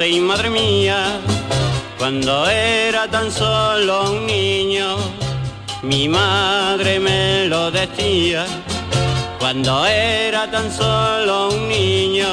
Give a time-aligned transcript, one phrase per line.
[0.00, 1.20] y madre mía,
[1.98, 4.96] cuando era tan solo un niño,
[5.84, 8.44] mi madre me lo decía,
[9.38, 12.26] cuando era tan solo un niño,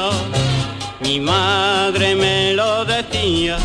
[1.00, 3.58] mi madre me lo decía.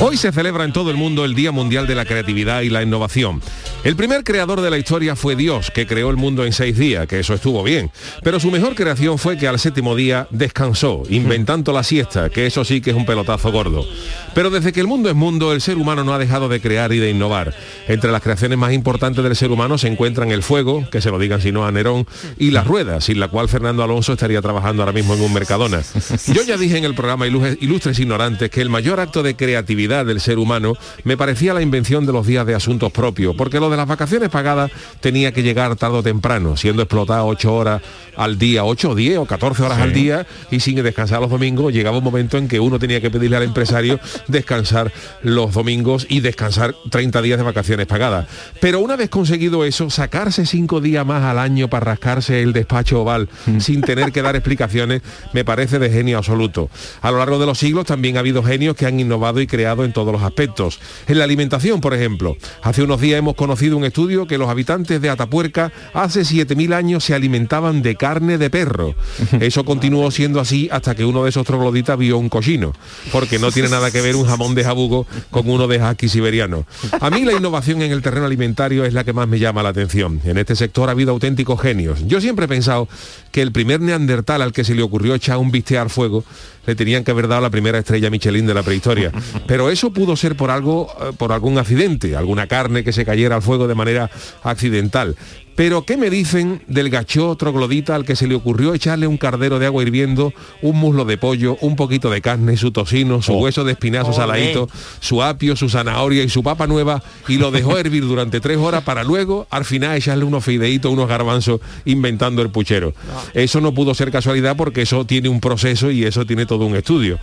[0.00, 2.82] Hoy se celebra en todo el mundo el Día Mundial de la Creatividad y la
[2.82, 3.40] Innovación.
[3.84, 7.06] El primer creador de la historia fue Dios, que creó el mundo en seis días,
[7.06, 7.92] que eso estuvo bien.
[8.24, 12.64] Pero su mejor creación fue que al séptimo día descansó, inventando la siesta, que eso
[12.64, 13.86] sí que es un pelotazo gordo.
[14.34, 16.92] Pero desde que el mundo es mundo, el ser humano no ha dejado de crear
[16.92, 17.54] y de innovar.
[17.86, 21.18] Entre las creaciones más importantes del ser humano se encuentran el fuego, que se lo
[21.18, 22.06] digan si no a Nerón,
[22.36, 25.82] y las ruedas, sin la cual Fernando Alonso estaría trabajando ahora mismo en un Mercadona.
[26.26, 30.20] Yo ya dije en el programa Ilustres Ignorantes que el mayor acto de creatividad del
[30.20, 33.77] ser humano me parecía la invención de los días de asuntos propios, porque lo de
[33.78, 37.82] las vacaciones pagadas tenía que llegar tarde o temprano, siendo explotado 8 horas
[38.16, 41.72] al día, 8 o 10 o 14 horas al día y sin descansar los domingos,
[41.72, 46.20] llegaba un momento en que uno tenía que pedirle al empresario descansar los domingos y
[46.20, 48.26] descansar 30 días de vacaciones pagadas.
[48.60, 53.02] Pero una vez conseguido eso, sacarse 5 días más al año para rascarse el despacho
[53.02, 56.70] oval sin tener que dar explicaciones, me parece de genio absoluto.
[57.00, 59.84] A lo largo de los siglos también ha habido genios que han innovado y creado
[59.84, 60.80] en todos los aspectos.
[61.06, 65.00] En la alimentación, por ejemplo, hace unos días hemos conocido un estudio que los habitantes
[65.00, 68.94] de Atapuerca hace 7.000 años se alimentaban de carne de perro.
[69.40, 72.72] Eso continuó siendo así hasta que uno de esos trogloditas vio un cochino,
[73.12, 76.66] porque no tiene nada que ver un jamón de jabugo con uno de husky siberiano.
[77.00, 79.70] A mí la innovación en el terreno alimentario es la que más me llama la
[79.70, 80.20] atención.
[80.24, 82.06] En este sector ha habido auténticos genios.
[82.06, 82.88] Yo siempre he pensado
[83.32, 86.24] que el primer neandertal al que se le ocurrió echar un bistec al fuego
[86.68, 89.10] le tenían que haber dado la primera estrella Michelin de la prehistoria.
[89.46, 93.36] Pero eso pudo ser por algo, eh, por algún accidente, alguna carne que se cayera
[93.36, 94.10] al fuego de manera
[94.42, 95.16] accidental.
[95.58, 99.58] Pero ¿qué me dicen del gachó troglodita al que se le ocurrió echarle un cardero
[99.58, 100.32] de agua hirviendo,
[100.62, 104.68] un muslo de pollo, un poquito de carne, su tocino, su hueso de espinazo saladito,
[105.00, 108.84] su apio, su zanahoria y su papa nueva y lo dejó hervir durante tres horas
[108.84, 112.94] para luego al final echarle unos fideitos, unos garbanzos inventando el puchero?
[113.34, 116.76] Eso no pudo ser casualidad porque eso tiene un proceso y eso tiene todo un
[116.76, 117.18] estudio.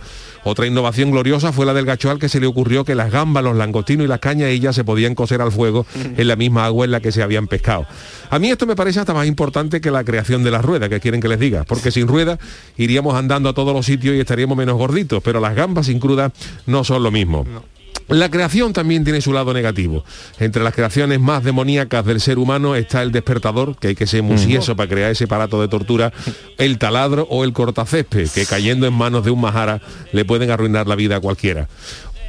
[0.48, 3.42] Otra innovación gloriosa fue la del gacho al que se le ocurrió que las gambas,
[3.42, 5.86] los langostinos y las cañas se podían cocer al fuego
[6.16, 7.84] en la misma agua en la que se habían pescado.
[8.30, 11.00] A mí esto me parece hasta más importante que la creación de las ruedas, que
[11.00, 12.38] quieren que les diga, porque sin ruedas
[12.76, 16.32] iríamos andando a todos los sitios y estaríamos menos gorditos, pero las gambas sin cruda
[16.66, 17.46] no son lo mismo.
[18.08, 20.04] La creación también tiene su lado negativo.
[20.38, 24.22] Entre las creaciones más demoníacas del ser humano está el despertador, que hay que ser
[24.22, 26.12] musieso para crear ese aparato de tortura,
[26.56, 29.80] el taladro o el cortacésped, que cayendo en manos de un majara
[30.12, 31.68] le pueden arruinar la vida a cualquiera.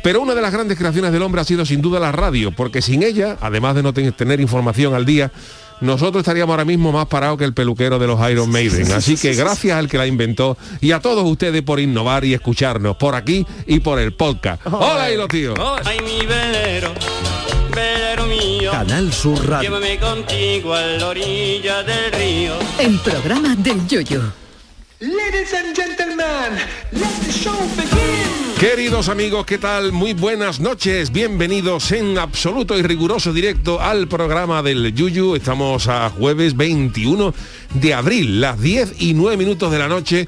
[0.04, 2.82] Pero una de las grandes creaciones del hombre ha sido sin duda la radio, porque
[2.82, 5.32] sin ella, además de no ten- tener información al día,
[5.82, 8.92] nosotros estaríamos ahora mismo más parados que el peluquero de los Iron Maiden.
[8.92, 12.98] Así que gracias al que la inventó y a todos ustedes por innovar y escucharnos
[12.98, 14.62] por aquí y por el podcast.
[14.66, 15.58] Hola, y los tíos.
[15.86, 16.92] Ay, mi velero,
[17.74, 19.70] velero mío, Canal Sur Radio.
[19.70, 22.54] llévame contigo a la orilla del río.
[22.80, 24.22] El programa del Yoyo.
[25.00, 26.58] Ladies and gentlemen,
[26.92, 28.47] let the show begin.
[28.60, 29.92] Queridos amigos, ¿qué tal?
[29.92, 31.12] Muy buenas noches.
[31.12, 35.36] Bienvenidos en absoluto y riguroso directo al programa del Yuyu.
[35.36, 37.36] Estamos a jueves 21
[37.76, 40.28] de abril, las 10 y 9 minutos de la noche.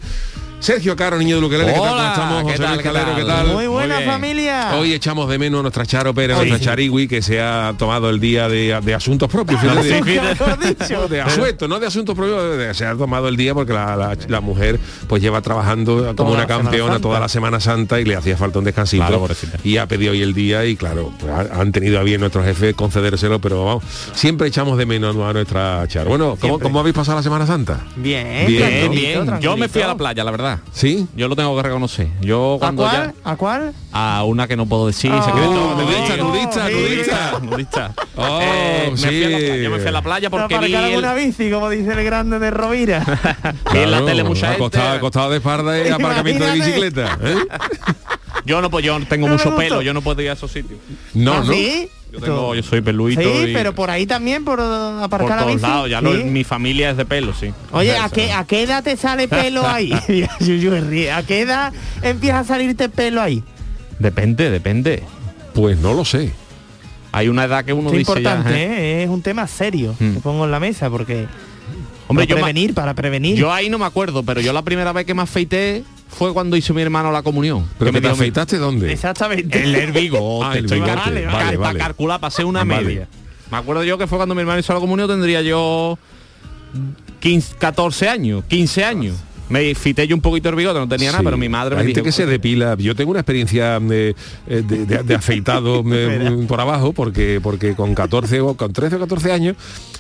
[0.60, 1.88] Sergio Caro, niño de Luquelele, ¿qué tal?
[1.90, 2.38] ¿Cómo Hola, estamos?
[2.44, 3.16] ¿qué José tal, Luis qué Calero, tal?
[3.16, 3.48] ¿qué tal?
[3.54, 4.76] Muy buena familia.
[4.76, 6.66] Hoy echamos de menos a nuestra Charo Pérez, a nuestra sí.
[6.66, 9.62] Charigui, que se ha tomado el día de, de asuntos propios.
[9.62, 11.08] dicho.
[11.08, 13.96] de asueto, no de asuntos propios, de- de- se ha tomado el día porque la,
[13.96, 18.18] la- la mujer pues lleva trabajando como una campeona toda la Semana Santa y le
[18.18, 19.28] hacía falta un descansito Claro,
[19.64, 22.44] y ha pedido hoy el día y claro, pues, ha- han tenido a bien nuestros
[22.46, 26.10] jefes concedérselo, pero vamos, siempre echamos de menos a nuestra Charo.
[26.10, 27.80] Bueno, ¿cómo, habéis pasado la Semana Santa?
[27.96, 30.49] Bien, Bien, Bien, yo me fui a la playa, la verdad.
[30.72, 31.08] ¿Sí?
[31.16, 32.08] Yo lo tengo que reconocer.
[32.22, 33.14] Yo ¿A cuando cuál?
[33.24, 33.74] ya ¿A cuál?
[33.92, 35.76] a una que no puedo decir Oh, secreto.
[35.76, 37.40] nudista, nudista, sí, nudista.
[37.42, 37.94] nudista.
[38.16, 39.46] Oh, Eh, me fui a la sí.
[39.46, 42.04] playa, yo me fui a la playa porque vi el, una bici, como dice el
[42.04, 43.00] grande de Rovira.
[43.74, 44.98] vi en la Claro, tele mucha acostado, gente.
[44.98, 47.18] acostado de espalda y aparcamiento de bicicleta.
[47.22, 47.36] ¿eh?
[48.46, 50.80] Yo no pues yo tengo No mucho pelo, yo no puedo ir a esos sitios.
[51.14, 51.54] No, ¿Ah, no.
[51.54, 51.90] sí?
[52.12, 55.30] Yo tengo, yo soy peluito Sí, y pero por ahí también, por uh, por aparcar
[55.38, 55.62] la todos bici.
[55.68, 55.90] lados.
[55.90, 56.24] Ya Sí.
[56.26, 57.54] mi familia es de pelo, sí.
[57.72, 59.92] Oye, ¿a qué, ¿a qué edad te sale pelo ahí?
[61.14, 61.72] ¿A qué edad
[62.02, 63.44] empieza a salirte pelo ahí?
[64.00, 65.04] Depende, depende.
[65.54, 66.32] Pues no lo sé.
[67.12, 69.02] Hay una edad que uno Es dice importante, ¿eh?
[69.02, 69.04] ¿eh?
[69.04, 70.14] es un tema serio Mm.
[70.16, 71.28] que pongo en la mesa porque
[72.08, 73.36] Hombre, para yo, prevenir, para prevenir.
[73.36, 76.58] yo ahí no me acuerdo, pero yo la primera vez que me afeité fue cuando
[76.58, 77.66] hizo mi hermano la comunión.
[77.78, 78.92] ¿Pero que te me dijo, afeitaste dónde?
[78.92, 79.64] Exactamente.
[79.64, 80.46] El el bigote.
[80.46, 80.96] Ah, el estoy bigote.
[81.00, 81.80] vale, Vale, para vale.
[81.80, 82.84] calcular, hacer una Vale.
[82.86, 83.08] media.
[83.52, 85.98] Me acuerdo yo que fue cuando mi hermano hizo la comunión, tendría yo
[87.20, 89.16] 15, 14 años, 15 años.
[89.50, 91.86] Me fité yo un poquito el bigote, no tenía nada, pero mi madre Hay me
[91.88, 92.76] gente dijo que se depila.
[92.78, 94.16] Yo tengo una experiencia de,
[94.48, 99.00] de- de- de afeitado eh, por abajo porque porque con 14 o con 13 o
[99.00, 99.56] 14 años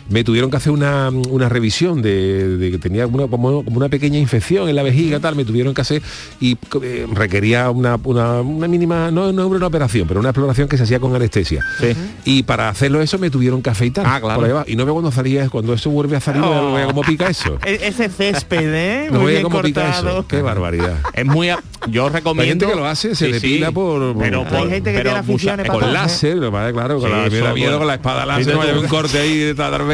[0.09, 3.89] me tuvieron que hacer una, una revisión de, de que tenía una, como, como una
[3.89, 6.01] pequeña infección en la vejiga tal me tuvieron que hacer
[6.39, 10.77] y eh, requería una, una, una mínima no, no una operación pero una exploración que
[10.77, 11.63] se hacía con anestesia.
[11.79, 11.93] Sí.
[12.25, 14.39] y para hacerlo eso me tuvieron que afeitar Ah, claro.
[14.41, 17.01] por ahí y no veo cuando salía cuando eso vuelve a salir no veo cómo
[17.01, 17.57] pica eso.
[17.65, 19.09] E- Ese césped, ¿eh?
[19.11, 20.25] no veo cómo pica eso.
[20.27, 20.97] qué barbaridad.
[21.13, 21.49] Es muy...
[21.49, 22.41] a- Yo recomiendo...
[22.43, 25.19] Hay gente que lo hace, se depila por- por- Pero Hay gente que pero tiene
[25.19, 28.45] aficiones para con láser, es, claro, con Sí, la, eso, miedo con la espada láser,
[28.45, 29.87] Sí, no haber un corte ahí de Darth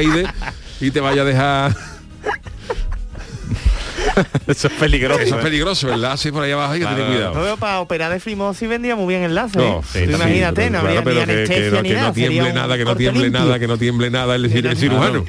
[0.81, 1.75] Y te vaya a dejar...
[4.47, 5.19] Eso es peligroso.
[5.19, 5.43] Eso es ¿eh?
[5.43, 6.97] peligroso, el láser por ahí abajo hay que Claro.
[7.03, 7.41] tener cuidado.
[7.43, 9.61] veo para operar de fimosis vendría muy bien el láser.
[9.61, 9.81] No, ¿eh?
[9.91, 12.85] sí, Tú sí, imagínate, no claro, ni que- que, no- que no tiemble nada, que
[12.85, 13.41] no tiemble limpio.
[13.41, 15.25] nada, que no tiemble nada el, el cirujano.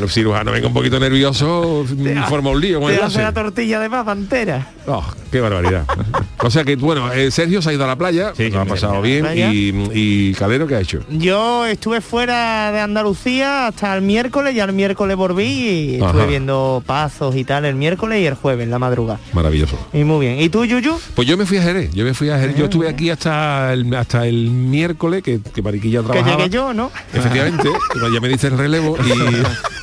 [0.00, 1.84] El cirujano venga un poquito nervioso,
[2.28, 4.66] forma un lío con Te el hace la tortilla de papa entera.
[4.86, 5.84] Oh, qué barbaridad.
[6.42, 8.64] O sea que, bueno, eh, Sergio se ha ido a la playa, Sí, lo ha
[8.64, 11.00] pasado bien, y, y Calero, ¿qué ha hecho?
[11.10, 16.26] Yo estuve fuera de Andalucía hasta el miércoles, ya el miércoles volví y estuve Ajá.
[16.26, 19.20] viendo pasos y tal el miércoles y el jueves, en la madrugada.
[19.32, 19.76] Maravilloso.
[19.92, 20.40] Y muy bien.
[20.40, 20.98] ¿Y tú, Yuyu?
[21.14, 23.10] Pues yo me fui a Jerez, yo me fui a Jerez, yo Ah, estuve aquí
[23.10, 26.36] hasta el, hasta el miércoles, que, que Mariquilla Que trabajaba.
[26.38, 26.90] llegué yo, ¿no?
[27.12, 27.68] Efectivamente,
[28.14, 29.10] ya me dice el relevo y,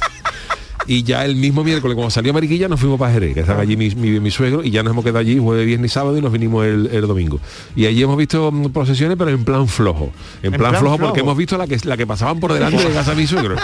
[0.88, 3.76] y ya el mismo miércoles, cuando salió Mariquilla, nos fuimos para Jerez, que estaba allí
[3.76, 6.22] mi, mi, mi suegro, y ya nos hemos quedado allí jueves, viernes y sábado y
[6.22, 7.40] nos vinimos el, el domingo.
[7.76, 10.12] Y allí hemos visto mm, procesiones, pero en plan flojo.
[10.42, 11.10] En, plan, plan flojo, flojo.
[11.10, 13.56] porque hemos visto la que, la que pasaban por delante de casa de mi suegro.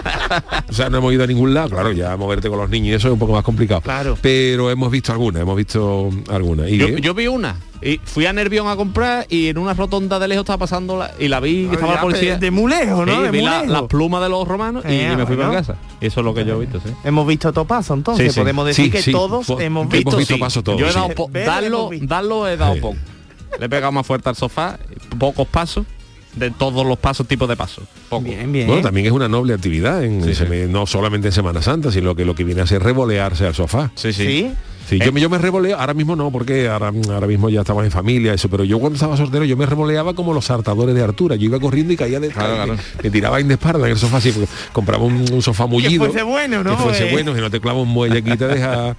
[0.69, 2.93] O sea, no hemos ido a ningún lado, claro, ya moverte con los niños y
[2.95, 3.81] eso es un poco más complicado.
[3.81, 4.17] Claro.
[4.21, 6.69] Pero hemos visto algunas, hemos visto algunas.
[6.69, 7.55] Y Yo, yo vi una.
[7.85, 11.11] Y fui a Nervión a comprar y en una rotonda de lejos estaba pasando la,
[11.19, 12.37] y la vi que estaba la policía.
[12.37, 13.15] De, muy lejos, ¿no?
[13.17, 13.73] Sí, de vi muy la- lejos.
[13.73, 15.51] las plumas de los romanos y, Eh, y me fui bueno.
[15.51, 15.75] para casa.
[15.99, 16.93] Y eso es lo que yo he visto, sí.
[17.03, 18.27] Hemos visto topazo, entonces.
[18.27, 18.39] Sí, sí.
[18.39, 19.11] Podemos decir Sí, que sí.
[19.11, 20.15] todos hemos hemos visto.
[20.17, 20.39] visto sí.
[20.39, 22.79] paso todos, Yo he dado darlo, darlo he dado Sí.
[22.79, 22.95] poco.
[23.59, 24.79] Le he pegado más fuerte al sofá,
[25.19, 25.85] pocos pasos,
[26.35, 27.83] de todos los pasos, tipos de pasos.
[28.09, 28.23] Poco.
[28.23, 28.65] Bien, bien.
[28.65, 30.43] Bueno, también es una noble actividad, en, Sí, sí.
[30.45, 33.53] seme- no solamente en Semana Santa, sino que lo que viene a ser revolearse al
[33.53, 33.91] sofá.
[33.93, 34.25] Sí, sí.
[34.25, 34.51] ¿Sí?
[34.87, 37.83] Sí, yo, me, yo me revoleo, ahora mismo no, porque ahora, ahora mismo ya estamos
[37.85, 41.01] en familia, eso, pero yo cuando estaba soltero yo me revoleaba como los saltadores de
[41.01, 42.73] Artura, yo iba corriendo y caía de Claro, claro.
[42.73, 45.65] Me, me tiraba en de espalda en el sofá, así, porque compraba un, un sofá
[45.67, 46.05] mullido.
[46.05, 46.71] fuese bueno, ¿no?
[46.77, 47.11] Que fuese Eh.
[47.13, 48.95] bueno, que no te clava un muelle aquí y te deja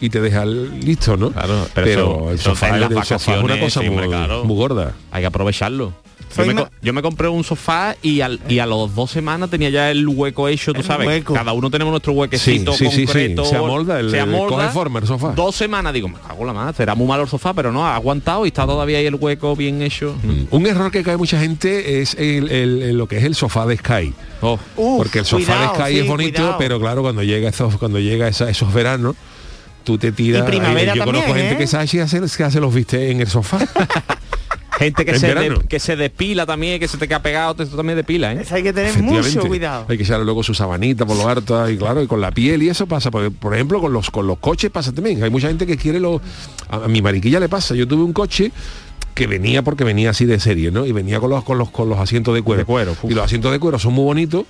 [0.00, 1.30] y te deja listo, ¿no?
[1.32, 3.86] Claro, pero eso- el eso sofá, en las el sofá es una vacaciones, cosa sí,
[3.86, 4.44] muy, hombre, claro.
[4.44, 4.92] muy gorda.
[5.10, 5.92] Hay que aprovecharlo.
[6.36, 9.90] Yo me, yo compré un sofá y, al, y a los dos semanas tenía ya
[9.90, 11.06] el hueco hecho, tú El sabes.
[11.06, 11.34] hueco.
[11.34, 13.04] Cada uno tenemos nuestro huequecito Sí, sí, sí, sí.
[13.06, 13.44] concreto.
[13.44, 14.56] Se amolda, el- se el- amolda.
[14.56, 15.32] coge forma el sofá.
[15.34, 17.94] Dos semanas, digo, me cago la madre, será muy malo el sofá, pero no, ha
[17.96, 20.14] aguantado y está todavía ahí el hueco bien hecho.
[20.22, 20.54] Mm.
[20.54, 23.66] Un error que cae mucha gente es el, el- el- lo que es el sofá
[23.66, 24.12] de Sky.
[24.40, 26.58] Oh, Uf, porque el sofá cuidado, de Sky sí, es bonito, cuidado.
[26.58, 29.16] pero claro, cuando llega esos, cuando llega esa- esos veranos,
[29.84, 30.42] tú te tiras.
[30.42, 31.64] Y primavera yo conozco también, gente ¿eh?
[31.64, 33.58] que sabe si hace, que hace los viste en el sofá.
[34.78, 37.96] Gente que se, de- que se despila también, que se te queda pegado, esto también
[37.96, 38.40] depila, ¿eh?
[38.42, 39.86] Eso hay que tener mucho cuidado.
[39.88, 42.62] Hay que echarle luego su sabanita por lo harto y claro, y con la piel
[42.62, 43.10] y eso pasa.
[43.10, 45.22] Porque, por ejemplo, con los con los coches pasa también.
[45.24, 46.20] Hay mucha gente que quiere los.
[46.68, 47.74] A, a mi mariquilla le pasa.
[47.74, 48.52] Yo tuve un coche
[49.14, 50.84] que venía porque venía así de serie, ¿no?
[50.84, 52.58] Y venía con los con los con los asientos de cuero.
[52.60, 54.44] De cuero, y los asientos de cuero son muy bonitos.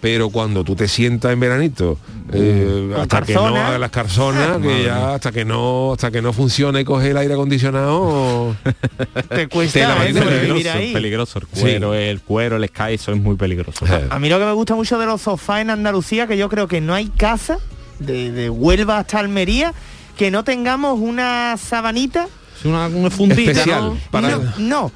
[0.00, 1.98] Pero cuando tú te sientas en veranito,
[2.32, 6.22] eh, Con hasta que no haga las carzonas, que ya hasta que no hasta que
[6.22, 8.56] no funcione y coge el aire acondicionado,
[9.28, 10.12] Te cuesta Tela, ¿eh?
[10.14, 10.92] peligroso, ahí.
[10.92, 11.38] peligroso.
[11.40, 13.84] El cuero, el cuero, el sky, eso es muy peligroso.
[14.10, 16.66] A mí lo que me gusta mucho de los sofás en Andalucía, que yo creo
[16.66, 17.58] que no hay casa,
[17.98, 19.74] de, de Huelva hasta Almería,
[20.16, 22.26] que no tengamos una sabanita.
[22.64, 23.84] Una, una fundita, Especial.
[23.84, 23.98] ¿no?
[24.10, 24.92] Para- No, no,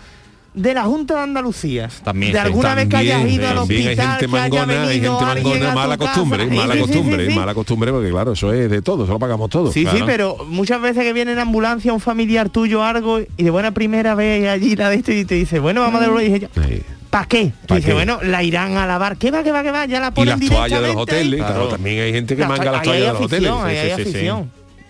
[0.54, 1.90] de la Junta de Andalucía.
[2.04, 4.82] También, de alguna vez que hayas ido al también hay hospital, gente que haya mangona,
[4.82, 7.38] hay gente mangona, mala costumbre, mala sí, costumbre, sí, sí.
[7.38, 9.72] mala costumbre, porque claro, eso es de todo, eso lo pagamos todo.
[9.72, 13.50] Sí, sí, pero muchas veces que viene en ambulancia un familiar tuyo algo y de
[13.50, 16.26] buena primera vez allí la de esto y te dice, bueno, vamos a devolver.
[16.26, 16.82] Y dije yo, Sí.
[17.10, 17.46] ¿para qué?
[17.46, 17.94] Tú ¿Pa dices, qué?
[17.94, 19.16] bueno, la irán a lavar.
[19.16, 19.86] ¿Qué va, qué va, qué va?
[19.86, 21.68] Ya la Y ponen las toallas de los hoteles, claro, Claro.
[21.68, 24.44] también hay gente que La- manga las toallas de hay los hoteles.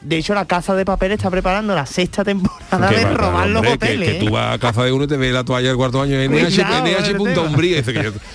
[0.04, 3.61] De hecho, la Casa de Papel está preparando la sexta temporada de claro, robar los
[3.61, 4.08] hombre, que- hoteles.
[4.11, 4.20] Que, ¿eh?
[4.20, 6.28] tú vas a casa de uno y te ve la toalla del cuarto año NH,
[6.28, 7.16] Cuidado, NH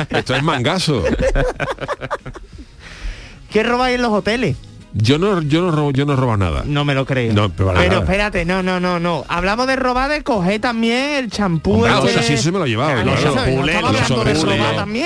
[0.10, 1.04] esto es mangazo.
[3.52, 4.58] ¿Qué robáis en los hoteles?
[4.94, 6.64] Yo no, yo no robo, yo no robo nada.
[6.66, 7.32] No me lo creo.
[7.34, 9.24] No, pero espérate, no, no, no, no.
[9.28, 11.74] Hablamos de robar de coger también el champú.
[11.74, 12.66] Hombre, ese- o sea, sí, eso me lo.
[12.66, 13.06] Claro, claro.
[13.06, 13.24] no Los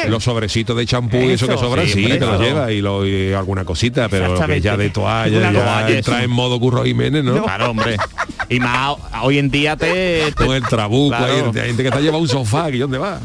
[0.10, 2.44] los, sobrecitos de champú y eso que sobra, sí, te los claro.
[2.44, 6.32] lleva y, lo, y alguna cosita, pero que ya de toalla, ya toalla, entra en
[6.32, 7.44] modo Curro Jiménez, ¿no?
[7.44, 7.98] Claro, hombre.
[8.54, 11.52] Y más hoy en día te, te- Con el trabuco, Claro.
[11.54, 13.20] ahí, hay gente que está llevando un sofá, ¿y dónde va?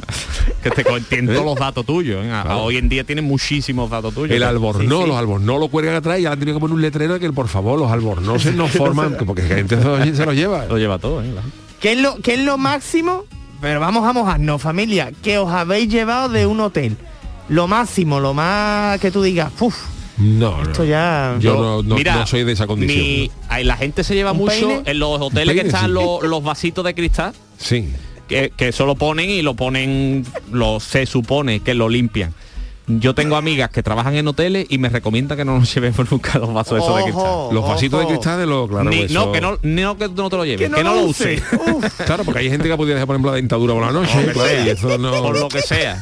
[0.63, 2.25] que te tienen todos los datos tuyos.
[2.25, 2.29] ¿eh?
[2.29, 2.63] Claro.
[2.65, 4.35] Hoy en día tienen muchísimos datos tuyos.
[4.35, 5.09] El albornoz, Sí, sí.
[5.09, 7.31] los albornoz lo cuelgan atrás y ahora han tenido que poner un letrero de que
[7.33, 10.65] por favor los albornoz se nos forman, porque la gente se los, se los lleva.
[10.67, 11.27] Lo lleva todo, ¿eh?
[11.81, 13.25] ¿Qué es, lo, ¿Qué es lo máximo?
[13.61, 16.97] Pero vamos a mojarnos, familia, que os habéis llevado de un hotel.
[17.49, 19.77] Lo máximo, lo más que tú digas, uff,
[20.19, 20.63] No, no.
[20.63, 21.37] esto ya...
[21.41, 22.99] Yo no, no- no soy de esa condición.
[22.99, 23.31] mi-
[23.65, 24.83] la gente se lleva ¿Un mucho peine?
[24.85, 25.93] en los hoteles peine, que están sí.
[25.93, 27.33] los, los vasitos de cristal.
[27.59, 27.89] Sí.
[28.29, 32.35] que, que eso lo ponen y lo ponen, lo se supone que lo limpian.
[32.91, 36.39] Yo tengo amigas que trabajan en hoteles y me recomiendan que no nos llevemos nunca
[36.39, 37.23] los vasos esos de cristal.
[37.27, 38.15] Ojo, Los vasitos de ojo.
[38.15, 40.83] cristal de los claro, Ni- no, que no, no que no te lo lleves, que
[40.83, 41.43] no, lo uses.
[42.07, 44.27] Claro, porque hay gente que podría dejar, por ejemplo, la dentadura por la noche, Lo
[44.29, 44.67] que claro, sea.
[44.67, 45.23] y eso no...
[45.23, 46.01] Por lo que sea.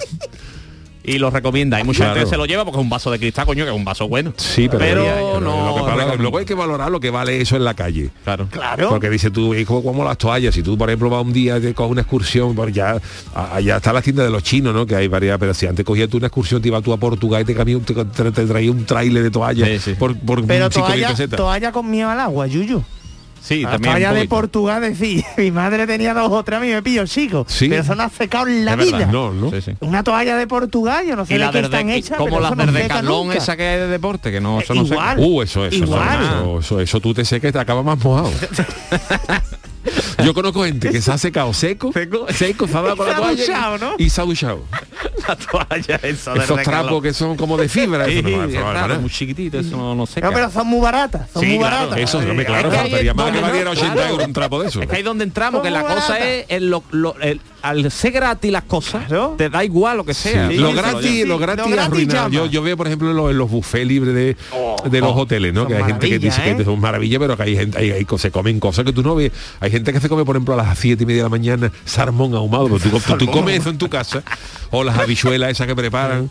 [1.09, 1.77] Y lo recomienda.
[1.77, 2.15] Hay mucha Claro.
[2.15, 3.85] gente que se lo lleva porque es un vaso de cristal, coño, que es un
[3.85, 4.33] vaso bueno.
[4.37, 7.65] Sí, pero, Pero no lo que luego hay que valorar lo que vale eso en
[7.65, 8.11] la calle.
[8.25, 8.49] Claro.
[8.51, 8.89] Claro.
[8.89, 11.61] Porque dice tú, es como, como las toallas, si tú por ejemplo vas un día
[11.61, 13.01] te coges una excursión, pues ya
[13.35, 14.85] allá está la tienda de los chinos, ¿no?
[14.85, 17.43] Que hay varias, pero si antes cogías tú una excursión, te ibas tú a Portugal
[17.43, 19.95] y te, cambió- te, te- te traía un trailer de toallas Sí, sí.
[19.95, 21.37] por, por Pero 5.000 toalla, pesetas.
[21.37, 22.83] toalla con miedo al agua, Yuyu.
[23.47, 24.15] Sí, La también.
[24.15, 24.27] de.
[24.29, 27.45] Portugal, decir, mi madre tenía dos o tres, a mí me pillo chico.
[27.49, 27.69] Sí.
[27.69, 29.07] Pero eso no ha secado en la Es vida.
[29.07, 29.51] No, no.
[29.51, 29.73] Sí, sí.
[29.81, 33.03] Una toalla de Portugal, yo no sé Y de qué están hechas, como las seca
[33.03, 33.35] nunca.
[33.37, 35.19] esa que hay de deporte, que no, eso no Igual.
[35.19, 35.25] sé.
[35.25, 36.23] Uh, eso, eso, eso, Igual.
[36.25, 38.31] eso, eso, eso tú te secas y te acabas más mojado.
[40.27, 42.27] Yo conozco gente que se ha secado seco, Seco.
[42.33, 43.95] seco, se ha dado con la toalla duchado, ¿no?
[43.97, 44.65] y se ha duchado.
[45.29, 48.07] La toalla esa de Esos trapos que son como de fibra.
[48.07, 50.21] Sí, eso no, es raro, muy chiquitito, eso no, no sé.
[50.21, 51.77] No, pero son muy baratas, son Sí, muy claro.
[51.77, 51.99] baratas.
[52.01, 54.11] Eso, claro, es que hay faltaría más que valiera 80 claro.
[54.11, 54.83] euros un trapo de eso.
[54.83, 56.61] Es que ahí donde entramos, que la cosa es
[57.69, 59.35] al ser gratis las cosas, Claro.
[59.39, 60.49] te da igual lo que sea.
[60.49, 62.29] Sí, Sí, lo gratis, sí, lo gratis, lo gratis arruinado.
[62.31, 64.37] Yo, yo veo, por ejemplo, en los, los buffets libres de,
[64.91, 65.67] de los hoteles, ¿no?
[65.67, 66.65] Que hay gente que dice maravilla, que ¿eh?
[66.65, 69.33] son maravilla, pero que hay gente, hay, hay se comen cosas que tú no ves.
[69.61, 71.73] Hay gente que se come, por ejemplo, a las 7 y media de la mañana
[71.85, 74.23] salmón ahumado, pero tú, tú- tú comes eso en tu casa,
[74.71, 76.31] o las habichuelas esas que preparan,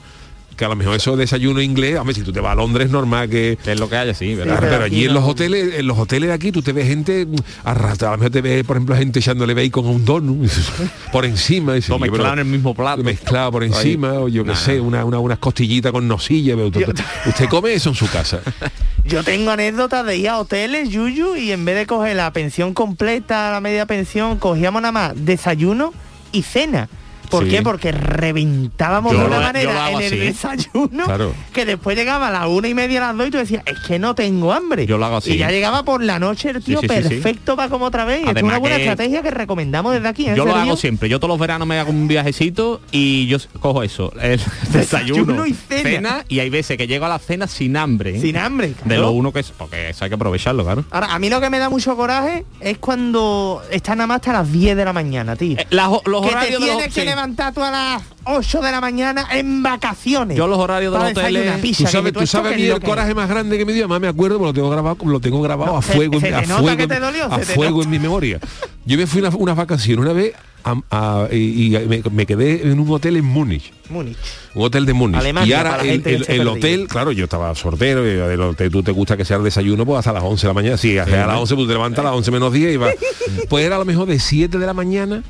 [0.55, 2.89] que a lo mejor eso es desayuno inglés, hombre, si tú te vas a Londres
[2.89, 4.57] normal que Es lo que haya, sí, ¿verdad?
[4.61, 5.15] Pero allí en no.
[5.19, 7.27] los hoteles, en los hoteles de aquí tú te ves gente
[7.63, 10.49] arrastrada, a lo mejor te ves, por ejemplo, gente echándole bacon a un donut
[11.11, 13.03] por encima, y dices, Todo "Oye, pero- mezclado en el mismo plato.
[13.03, 16.67] mezclado por encima, o yo qué Nah, sé, una, una- unas costillitas con nocilla, pero
[16.67, 18.39] usted, usted come eso en su casa.
[19.07, 22.73] Yo tengo anécdotas de ir a hoteles, Yuyu, y en vez de coger la pensión
[22.73, 25.93] completa, la media pensión, cogíamos nada más desayuno
[26.31, 26.89] y cena.
[27.35, 27.49] ¿Por Sí.
[27.51, 27.61] qué?
[27.61, 30.17] Porque reventábamos Yo de una lo manera en el así.
[30.17, 31.33] desayuno Claro.
[31.53, 33.79] que después llegaba a las una y media, a las dos y tú decías, es
[33.79, 34.85] que no tengo hambre.
[34.85, 35.33] Yo lo hago así.
[35.33, 37.09] Y ya llegaba por la noche el tío sí, sí, sí.
[37.09, 38.21] perfecto para como otra vez.
[38.27, 40.27] Es una buena que- estrategia que recomendamos desde aquí.
[40.27, 41.09] ¿en Yo lo hago siempre.
[41.09, 44.39] Yo todos los veranos me hago un viajecito y yo cojo eso, el
[44.71, 46.23] desayuno, Desayuno y cena.
[46.27, 48.17] y hay veces que llego a la cena sin hambre.
[48.17, 48.21] ¿eh?
[48.21, 48.73] Sin hambre.
[48.85, 50.85] De lo uno que es, porque eso hay que aprovecharlo, claro.
[50.91, 54.33] Ahora, a mí lo que me da mucho coraje es cuando está nada más hasta
[54.33, 55.57] las 10 de la mañana, tío.
[55.57, 57.07] Eh, los que te horarios de los- tienes que sí.
[57.25, 60.37] Levantar tú a las 8 de la mañana en vacaciones.
[60.37, 62.65] Yo los horarios de los hoteles- pizza, Tú que sabes, tú sabes que a mí
[62.71, 65.19] el coraje más grande que me dio, más me acuerdo, porque lo tengo grabado, lo
[65.19, 68.39] tengo grabado No, a se- fuego, se a dolió, a en mi memoria.
[68.85, 72.67] Yo me fui una, unas vacaciones una vez a- a- y, y me, me quedé
[72.71, 73.73] en un hotel en Múnich.
[73.89, 74.17] Múnich.
[74.53, 75.19] Un hotel de Múnich.
[75.19, 79.17] Alemania, y ahora el, hotel, claro, yo estaba sortero, y el hotel, tú te gusta
[79.17, 80.77] que sea el desayuno, pues hasta las 11 de la mañana.
[80.77, 82.93] Sí, hasta a las 11, pues te levantas a las 11 menos 10 y vas.
[83.49, 85.23] Pues era a lo mejor de 7 de la mañana,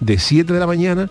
[0.00, 1.10] de 7 de la mañana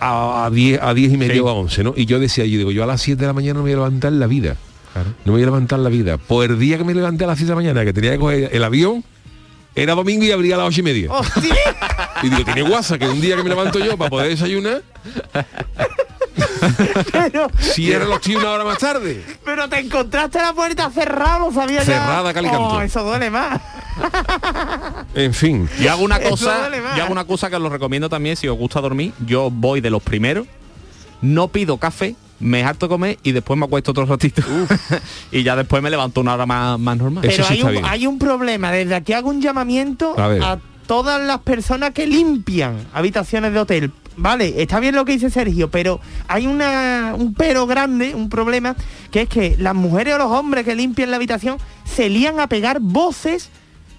[0.00, 1.40] a, a 10, a 10 y media Sí.
[1.40, 1.94] o a 11, ¿no?
[1.96, 3.72] Y yo decía, yo digo, yo a las 7 de la mañana no me voy
[3.72, 4.56] a levantar en la vida.
[4.94, 6.18] No me voy a levantar en la vida.
[6.18, 8.18] Pues el día que me levanté a las 7 de la mañana, que tenía que
[8.18, 9.04] coger el avión,
[9.74, 11.12] era domingo y abría a las 8 y media.
[11.12, 11.54] ¡Hostia!
[12.24, 14.82] Y digo, tiene guasa que un día que me levanto yo para poder desayunar,
[17.12, 19.24] pero, si era los tíos una hora más tarde.
[19.44, 21.84] pero te encontraste la puerta cerrada, lo sabía ya.
[21.84, 22.68] Cerrada, cal y canto.
[22.68, 23.60] Oh, eso duele más.
[25.14, 25.68] En fin.
[25.80, 28.56] Yo hago una cosa, yo hago una cosa que os lo recomiendo también si os
[28.56, 29.12] gusta dormir.
[29.26, 30.46] Yo voy de los primeros,
[31.20, 34.42] no pido café, me harto comer y después me acuesto otro ratito.
[35.32, 37.24] y ya después me levanto una hora más, más normal.
[37.24, 37.84] Eso Pero sí hay, está un, bien.
[37.86, 38.70] hay un problema.
[38.70, 43.92] Desde aquí hago un llamamiento a todas las personas que limpian habitaciones de hotel.
[44.18, 48.74] Vale, está bien lo que dice Sergio, pero hay una, un pero grande, un problema,
[49.12, 52.48] que es que las mujeres o los hombres que limpian la habitación se lían a
[52.48, 53.48] pegar voces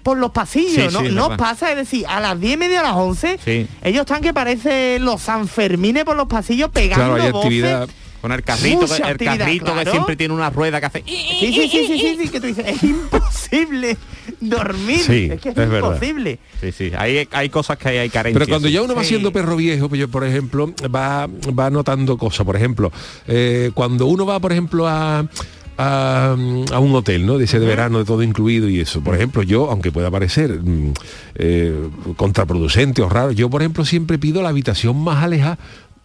[0.02, 1.00] por los pasillos, Sí, ¿no?
[1.00, 3.66] sí, no pasa, es decir, a las 10 y media, a las 11, Sí.
[3.82, 7.88] ellos están que parece los Sanfermines por los pasillos pegando Claro, hay voces actividad.
[8.20, 11.04] Con el carrito, el carrito que siempre tiene una rueda que hace...
[11.06, 13.96] Sí, sí, sí, sí, sí, sí, que tú dices, es imposible
[14.40, 14.98] dormir.
[14.98, 15.94] Sí, es que es, es verdad.
[15.94, 16.38] imposible.
[16.60, 18.38] Sí, sí, hay, hay cosas que hay, hay carencias.
[18.38, 22.18] Pero cuando ya uno va siendo perro viejo, pues yo, por ejemplo, va, va notando
[22.18, 22.44] cosas.
[22.44, 22.92] Por ejemplo,
[23.26, 25.26] eh, cuando uno va, por ejemplo, a,
[25.78, 26.36] a,
[26.72, 27.38] a un hotel, ¿no?
[27.38, 29.00] De ese de verano, de todo incluido y eso.
[29.00, 30.92] Por ejemplo, yo, aunque pueda parecer mm,
[31.36, 35.58] eh, contraproducente o raro, yo, por ejemplo, siempre pido la habitación más alejada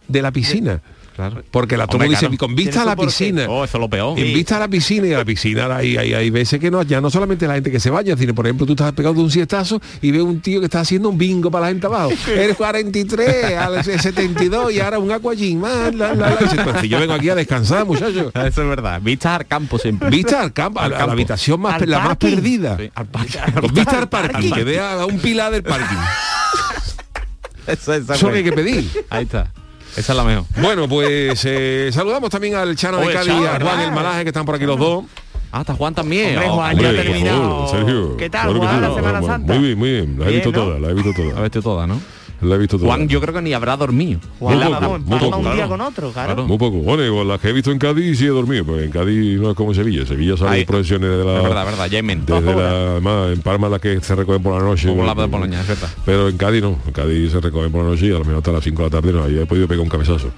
[0.08, 0.80] de la piscina.
[1.16, 1.42] Claro.
[1.50, 2.36] Porque la tomo Hombre, dice, claro.
[2.36, 3.46] con vista a la piscina.
[3.48, 4.18] Oh, eso es lo peor.
[4.18, 6.82] En vista a la piscina y a la piscina hay, hay, hay veces que no,
[6.82, 9.22] ya no solamente la gente que se baña, sino por ejemplo tú estás pegado de
[9.22, 12.10] un siestazo y ves un tío que está haciendo un bingo para la gente abajo.
[12.28, 15.94] Eres 43, al 72 y ahora un aquagym más.
[15.94, 16.36] La, la, la.
[16.38, 18.30] Y dice, "Pues si yo vengo aquí a descansar, muchachos.
[18.34, 19.00] Eso es verdad.
[19.00, 20.10] Vistas al campo siempre.
[20.10, 22.28] Vista al campo, a, la- habitación más, Al la más parking.
[22.34, 22.76] perdida.
[22.76, 23.38] Sí, al parque.
[23.58, 25.96] Con vista al parking, que vea a un pilar del parking.
[27.66, 28.90] Eso, Eso que hay que pedir.
[29.10, 29.50] Ahí está.
[29.96, 30.44] Esa es la mejor.
[30.60, 33.92] Bueno, pues eh, saludamos también al Chano de Oye, Cádiz Chano, y a Juan el
[33.92, 35.04] Malaje, que están por aquí los dos.
[35.52, 36.32] Ah, está Juan también.
[36.36, 37.40] Hombre, Oh, Juan, ya ha terminado.
[37.66, 38.16] favor, Sergio.
[38.16, 38.82] ¿Qué tal, Claro que Juan, sí.
[38.88, 39.54] la Semana Santa?
[39.54, 40.18] Muy bien, muy bien.
[40.18, 40.64] La he Bien, visto ¿no?
[40.64, 41.42] toda, la he visto La toda.
[41.42, 42.00] viste toda, ¿no?
[42.40, 42.88] La he visto toda.
[42.88, 44.20] Juan yo creo que ni habrá dormido.
[44.38, 45.68] Juan, Muy poco, vamos, muy poco, un día claro.
[45.70, 46.34] con otro, claro.
[46.34, 46.48] Claro.
[46.48, 46.76] Muy poco.
[46.78, 49.50] Bueno, igual las que he visto en Cádiz sí he dormido, pues en Cádiz no
[49.50, 50.04] es como Sevilla.
[50.06, 51.38] Sevilla sale de procesiones de la...
[51.38, 52.26] Es verdad, verdad, ya hay menos.
[52.26, 54.88] Desde la, además, en Palma la que se recogen por la noche.
[54.88, 55.88] Como la de Polonia, es verdad.
[56.04, 56.78] Pero en Cádiz no.
[56.86, 58.88] En Cádiz se recogen por la noche y a lo mejor hasta las 5 de
[58.88, 59.24] la tarde no.
[59.24, 60.30] Ahí he podido pegar un cabezazo.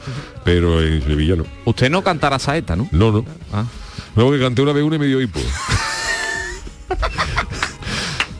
[0.45, 1.45] Pero en Sevilla no.
[1.65, 2.89] Usted no cantará saeta, ¿no?
[2.93, 3.25] No, no.
[3.53, 3.65] Ah.
[4.15, 5.41] No, porque canté una vez una y me dio hipo.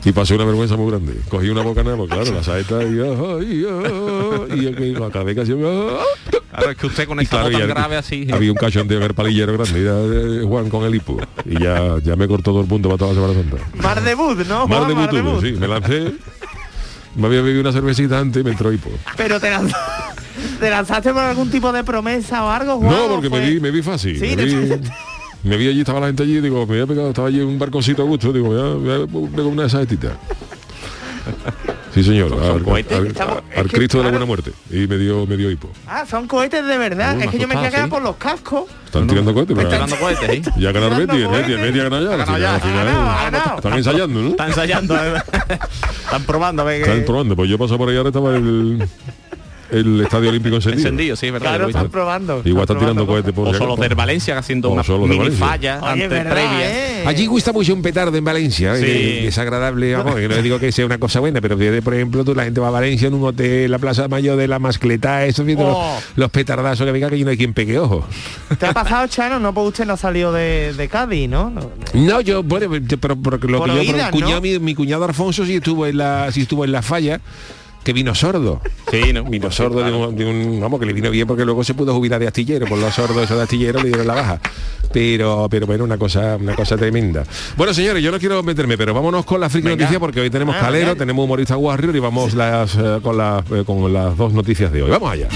[0.05, 1.19] Y pasé una vergüenza muy grande.
[1.29, 5.51] Cogí una bocanada, pues claro, la saeta y, ay, ay, y aquí acabé casi.
[5.53, 8.27] Claro, es que usted con Y claro, voz tan ya grave así.
[8.33, 11.17] Había un cachondeo en el palillero grande, y era eh, Juan con el hipo.
[11.45, 13.81] Y ya, ya me cortó todo el punto para toda la Semana Santa.
[13.83, 14.67] Mar de Bud, ¿no?
[14.67, 14.89] Mar Juan?
[14.89, 15.45] de Mar de butulo, Bud.
[15.45, 15.51] sí.
[15.59, 16.13] Me lancé.
[17.15, 18.89] Me había bebido una cervecita antes y me entró hipo.
[19.17, 19.75] Pero te, lanz-
[20.61, 22.89] ¿te lanzaste por algún tipo de promesa o algo, Juan?
[22.91, 24.17] No, ¿O porque me fue- vi, me vi fácil.
[24.17, 24.53] Sí, me, vi,
[25.43, 27.59] me vi allí, estaba la gente allí, digo, me había pegado, estaba allí en un
[27.59, 30.13] barconcito a gusto, digo, me voy a me voy a pegar una de esas estitas.
[31.93, 32.97] Sí, señor, son al, cohetes.
[32.97, 34.51] al- Estamos- al es que, Cristo de la buena muerte.
[34.69, 35.69] Y me dio, me dio hipo.
[35.87, 37.15] Ah, son cohetes de verdad.
[37.17, 37.89] Uy, es que yo me quedar sí.
[37.89, 38.65] por los cascos.
[38.85, 40.51] Están tirando cohetes, Está pero tirando cohetes, ¿eh?
[40.59, 41.53] ya ganar Betty, Betty.
[41.55, 43.55] Betty ha ganado ya.
[43.55, 44.29] Están ensayando, ¿no?
[44.29, 44.95] Está ensayando.
[44.95, 48.87] Están probando Están probando, pues yo paso por ahí ahora estaba el,
[49.71, 50.79] el Estadio Olímpico encendido.
[50.87, 51.49] Encendido, sí, es verdad.
[51.49, 52.41] Claro, están probando.
[52.45, 53.89] Igual están tirando cohetes por O si son los acaso.
[53.89, 56.69] del Valencia haciendo una mini falla verdad, previa.
[57.01, 57.03] ¿eh?
[57.05, 58.79] Allí gusta mucho un petardo en Valencia, ¿eh?
[58.79, 58.85] Sí.
[58.85, 61.93] que es agradable, vamos, que no digo que sea una cosa buena, pero fíjate, por
[61.93, 64.59] ejemplo, tú la gente va a Valencia en un hotel, la Plaza Mayor de la
[64.59, 65.93] Mascleta, eso, fíjate, Oh.
[65.95, 68.05] los, los petardazos que venga que no hay quien pegue ojo.
[68.59, 69.39] ¿Te ha pasado, Chano?
[69.39, 71.51] No, pues usted no salió de, de Cádiz, ¿no?
[71.93, 74.41] No, yo, bueno, yo- pero porque lo Por que yo, pero oídas, cuñado, ¿no?
[74.41, 77.19] mi, mi cuñado Alfonso sí estuvo en la, sí estuvo en la falla,
[77.83, 78.61] que vino sordo.
[78.91, 79.23] Sí, ¿no?
[79.23, 81.93] Vino sordo de un, de un- vamos, que le vino bien porque luego se pudo
[81.93, 84.39] jubilar de astillero, por los sordos esos de astillero le dieron la baja.
[84.91, 87.23] Pero, pero bueno, una cosa, una cosa tremenda.
[87.55, 90.55] Bueno, señores, yo no quiero meterme, pero vámonos con la friki noticia porque hoy tenemos
[90.55, 90.99] Ah, calero, venga.
[90.99, 94.83] tenemos humorista Warrior y vamos las, eh, con, las, eh, con las dos noticias de
[94.83, 94.89] hoy.
[94.89, 95.27] Vamos allá.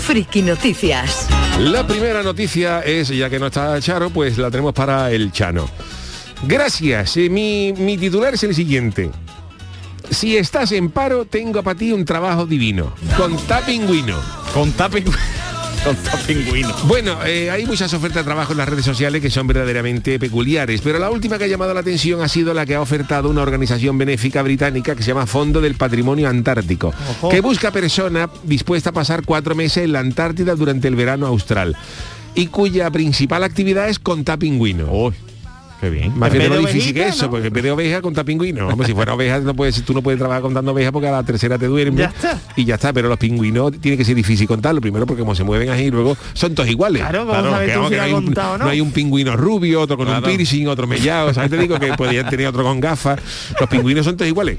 [0.00, 1.28] Friki Noticias.
[1.60, 5.68] La primera noticia es, ya que no está Charo, pues la tenemos para el Chano.
[6.46, 7.16] Gracias.
[7.16, 9.10] eh, mi, mi titular es el siguiente.
[10.10, 12.92] Si estás en paro, tengo para ti un trabajo divino.
[13.16, 14.16] Con pingüino.
[14.54, 15.04] Con tapping...
[15.84, 15.96] Con
[16.26, 16.74] pingüino.
[16.84, 20.80] Bueno, eh, hay muchas ofertas de trabajo en las redes sociales que son verdaderamente peculiares,
[20.82, 23.42] pero la última que ha llamado la atención ha sido la que ha ofertado una
[23.42, 27.28] organización benéfica británica que se llama Fondo del Patrimonio Antártico, Ojo.
[27.28, 31.76] que busca personas dispuesta a pasar cuatro meses en la Antártida durante el verano austral
[32.34, 35.14] y cuya principal actividad es contar pingüinos.
[35.80, 36.18] Qué bien.
[36.18, 37.30] Más vez lo difícil que eso, ¿no?
[37.30, 38.72] porque en vez de oveja contar pingüinos.
[38.72, 41.22] Hombre, si fuera oveja no puedes, tú no puedes trabajar contando ovejas porque a la
[41.22, 41.98] tercera te duermes.
[42.00, 42.40] Ya está.
[42.56, 44.80] Y ya está, pero los pingüinos tiene que ser difícil contarlo.
[44.80, 47.02] Primero porque como se mueven así, luego son todos iguales.
[47.02, 48.64] Claro, ¿cómo sabes que, tú vamos, si que no, hay un, contado o no?
[48.64, 50.26] no hay un pingüino rubio, otro con Claro.
[50.26, 51.32] un piercing, otro mellado.
[51.32, 51.50] ¿Sabes?
[51.50, 53.20] Te digo que podrían tener otro con gafas.
[53.60, 54.58] Los pingüinos son todos iguales.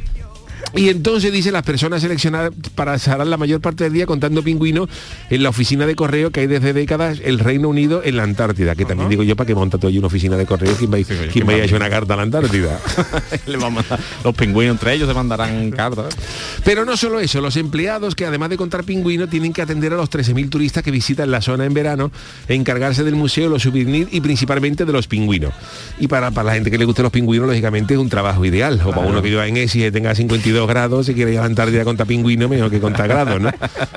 [0.76, 4.88] Y entonces dice las personas seleccionadas para pasar la mayor parte del día contando pingüinos
[5.30, 8.76] en la oficina de correo que hay desde décadas el Reino Unido en la Antártida,
[8.76, 10.98] que también digo yo para que monta todo allí una oficina de correo, ¿quién va,
[10.98, 12.80] a- coño, quién ¿quién va a a una carta a la Antártida?
[13.48, 16.16] Le va a mandar- Los pingüinos entre ellos se mandarán cartas.
[16.64, 19.98] Pero no solo eso, los empleados que además de contar pingüinos tienen que atender a
[19.98, 22.12] los 13.000 turistas que visitan la zona en verano,
[22.48, 25.54] e encargarse del museo, los souvenirs y principalmente de los pingüinos.
[26.00, 28.80] Y para, para la gente que le guste los pingüinos, lógicamente es un trabajo ideal.
[28.86, 31.42] O para uno que viva en Esis y tenga 52 grados, si quiere ir a
[31.42, 33.52] la Antártida a contar pingüinos, mejor que contar grados, ¿no?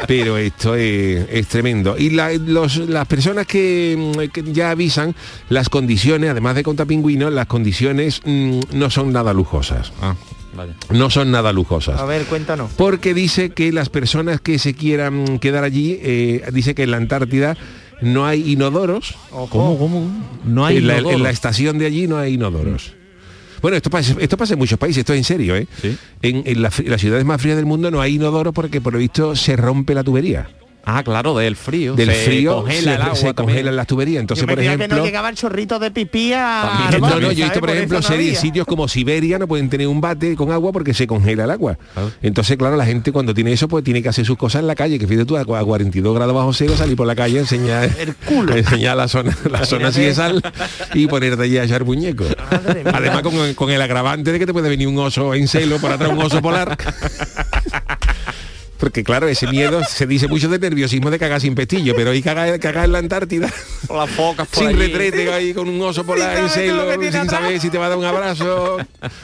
[0.06, 1.96] Pero esto es, es tremendo.
[1.98, 5.14] Y la- los- las personas que, mm, que ya avisan
[5.48, 9.92] las condiciones, además de contar pingüinos, las condiciones mm, no son nada lujosas.
[10.02, 10.14] Ah.
[10.90, 11.98] No son nada lujosas.
[11.98, 12.70] A ver, cuéntanos.
[12.76, 16.98] Porque dice que las personas que se quieran quedar allí, eh, dice que en la
[16.98, 17.56] Antártida
[18.02, 19.14] no hay inodoros.
[19.30, 19.48] Ojo.
[19.48, 20.10] ¿Cómo, cómo?
[20.44, 21.16] No hay en, la, inodoro.
[21.16, 22.92] en la estación de allí no hay inodoros.
[23.62, 25.66] Bueno, esto pasa, esto pasa en muchos países, esto es en serio, ¿eh?
[25.80, 25.96] Sí.
[26.20, 28.92] En, en la fri- las ciudades más frías del mundo no hay inodoros porque por
[28.92, 30.48] lo visto se rompe la tubería.
[30.84, 31.94] Ah, claro, del frío.
[31.94, 34.20] Del Se frío congela se, el agua se congelan las tuberías.
[34.20, 34.98] Entonces, yo me por creía que ejemplo...
[34.98, 36.68] no llegaba el chorrito de pipí a...
[36.80, 37.04] También.
[37.04, 39.86] al No, no, yo he por Por ejemplo, no sitios como Siberia no pueden tener
[39.86, 41.78] un bate con agua porque se congela el agua.
[42.22, 44.74] Entonces, claro, la gente cuando tiene eso, pues tiene que hacer sus cosas en la
[44.74, 47.38] calle, que fíjate tú, a cua- a 42 grados bajo cero, salir por la calle,
[47.38, 48.56] enseñar El culo.
[48.56, 50.42] enseñar la zona, la zona así de sal
[50.94, 52.24] y ponerte allí a echar muñeco.
[52.50, 52.82] Madre.
[52.92, 55.92] Además, con, con el agravante de que te puede venir un oso en celo por
[55.92, 56.76] atrás, un oso polar.
[58.82, 62.20] Porque claro, ese miedo se dice mucho de nerviosismo de cagar sin pestillo, pero ahí
[62.20, 63.48] cagar, cagar en la Antártida
[63.86, 64.88] Con las focas por sin allí.
[64.88, 67.30] retrete ahí con un oso polar en celo, sin atrás.
[67.30, 68.78] saber si te va a dar un abrazo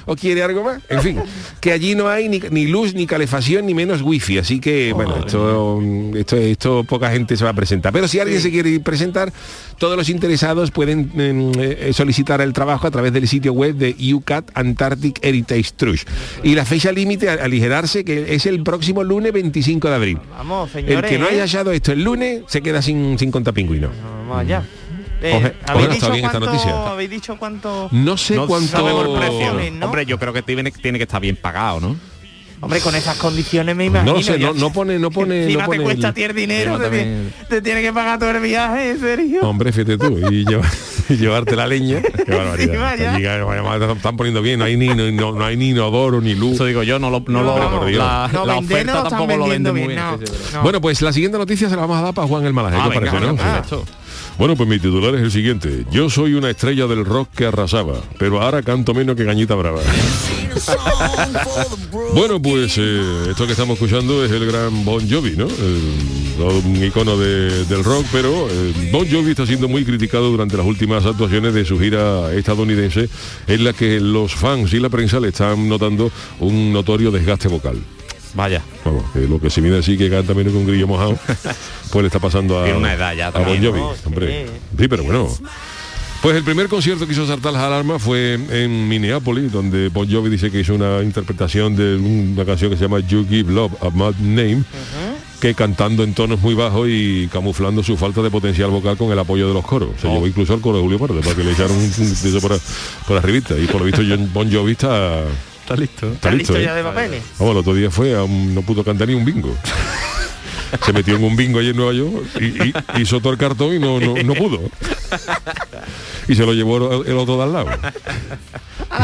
[0.07, 0.81] o quiere algo más.
[0.88, 1.21] En fin,
[1.61, 4.38] que allí no hay ni, ni luz, ni calefacción, ni menos wifi.
[4.38, 5.83] Así que, bueno, esto,
[6.14, 7.92] esto, esto poca gente se va a presentar.
[7.92, 9.33] Pero si alguien se quiere presentar,
[9.79, 13.95] todos los interesados pueden mm, eh, solicitar el trabajo a través del sitio web de
[14.14, 16.09] UCAT Antarctic Heritage Trust.
[16.43, 20.19] Y la fecha límite a aligerarse, que es el próximo lunes 25 de abril.
[20.31, 21.11] Vamos, El señores.
[21.11, 21.31] que no ¿eh?
[21.33, 23.88] haya hallado esto el lunes se queda sin, sin contar pingüino.
[24.03, 24.62] Vamos allá.
[25.21, 26.91] Eh, Coge- ¿habéis, dicho está bien esta noticia.
[26.91, 27.88] ¿Habéis dicho cuánto...?
[27.91, 28.69] No sé No cuánto...
[28.69, 29.71] sabemos el precio.
[29.73, 29.87] ¿no?
[29.87, 31.97] Hombre, yo creo que tiene, tiene que estar bien pagado, ¿no?
[32.61, 34.14] Hombre, con esas condiciones me imagino.
[34.14, 36.90] No sé, no, no pone, no pone, Encima no pone te cuesta el- dinero, te,
[36.90, 39.40] tiene- te tiene que pagar todo el viaje, ¿en serio?
[39.42, 40.68] Hombre, fíjate tú, y, lleva-
[41.09, 42.03] y llevarte la leña.
[42.03, 43.14] Qué barbaridad.
[43.14, 46.55] Allí, además, están poniendo bien, no hay ni, no, no hay ni inodoro ni luz.
[46.55, 49.05] Eso digo yo, no lo, no No, lo la, No, la vender oferta no lo
[49.05, 50.01] están tampoco lo vende muy bien, bien.
[50.03, 50.18] no.
[50.18, 50.62] sí, sí, No.
[50.62, 52.88] Bueno, pues la siguiente noticia se la vamos a dar para Juan el Malaje, Ah,
[52.92, 53.37] ¿qué venga, parece, no?
[53.37, 53.85] venga, perfecto.
[54.38, 55.85] Bueno, pues mi titular es el siguiente.
[55.90, 59.81] Yo soy una estrella del rock que arrasaba, pero ahora canto menos que Gañita Brava.
[62.14, 65.46] bueno, pues eh, esto que estamos escuchando es el gran Bon Jovi, ¿no?
[65.46, 70.66] Un icono de- del rock, pero eh, Bon Jovi está siendo muy criticado durante las
[70.66, 73.09] últimas actuaciones de su gira estadounidense,
[73.48, 77.77] en la que los fans y la prensa le están notando un notorio desgaste vocal.
[78.38, 78.62] Vaya.
[78.85, 81.18] Vamos, que lo que se viene así que canta menos un grillo mojado,
[81.90, 83.94] pues le está pasando a, Tiene una edad ya a Bon Jovi, ¿no?
[83.96, 84.01] Sí.
[84.07, 84.46] hombre.
[84.79, 85.29] Sí, pero bueno.
[86.22, 90.31] Pues el primer concierto que hizo saltar las alarmas fue en Minneapolis, donde Bon Jovi
[90.31, 93.90] dice que hizo una interpretación de una canción que se llama You Give Love a
[93.90, 94.62] Mad Name,
[95.40, 99.18] que cantando en tonos muy bajos y camuflando su falta de potencial vocal con el
[99.18, 99.90] apoyo de los coros.
[100.01, 100.12] Se Oh.
[100.14, 101.85] llevó incluso al coro de Julio Pardo para que le echaron un,
[102.35, 102.59] un por,
[103.07, 103.57] por arribita.
[103.59, 105.22] Y por lo visto Bon Jovi está,
[105.68, 106.07] Está listo.
[106.07, 106.64] está ¿Está listo ¿eh?
[106.64, 107.22] ya de papeles?
[107.38, 109.54] Vamos, el otro día fue, a un- no pudo cantar ni un bingo.
[110.85, 113.74] Se metió en un bingo allí en Nueva York y, y- hizo todo el cartón
[113.74, 114.61] y no, no, no pudo.
[116.28, 117.68] Y se lo llevó el otro de al lado.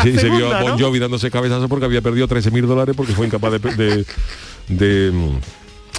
[0.04, 0.78] Y se vio a Bon ¿no?
[0.78, 4.04] Jovi dándose cabezazos porque había perdido 13 mil dólares porque fue incapaz de, de,
[4.68, 5.10] de,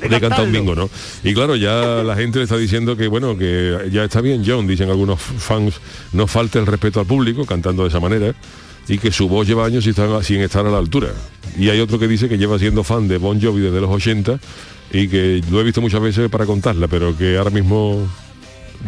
[0.07, 0.87] de cantar un bingo, ¿no?
[1.23, 4.67] Y claro, ya la gente le está diciendo que bueno, que ya está bien, John,
[4.67, 5.75] dicen algunos fans,
[6.13, 8.35] no falte el respeto al público cantando de esa manera
[8.87, 11.09] y que su voz lleva años sin estar, a la altura.
[11.57, 14.39] Y hay otro que dice que lleva siendo fan de Bon Jovi desde los 80
[14.91, 18.07] y que lo he visto muchas veces para contarla, pero que ahora mismo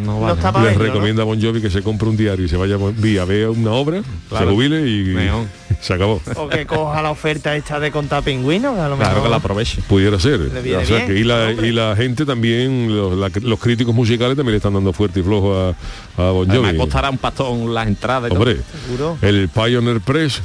[0.03, 0.83] No No está les verlo, ¿no?
[0.93, 3.71] recomienda a Bon Jovi que se compre un diario y se vaya vía, vea una
[3.71, 4.45] obra, Claro.
[4.47, 5.47] se jubile y Neón.
[5.81, 6.21] se acabó.
[6.36, 9.23] O que coja la oferta esta de contar pingüinos, a lo Claro mejor.
[9.23, 9.81] que la aproveche.
[9.88, 10.39] Pudiera ser.
[10.39, 11.67] Le viene O sea, bien, que y, la, hombre.
[11.67, 15.23] y la gente también, los, la- los críticos musicales también le están dando fuerte y
[15.23, 15.69] flojo a,
[16.17, 16.77] a Bon Además, Jovi.
[16.79, 18.31] costará un pastón las entradas.
[18.31, 19.17] Hombre, Seguro.
[19.21, 20.41] el Pioneer Press,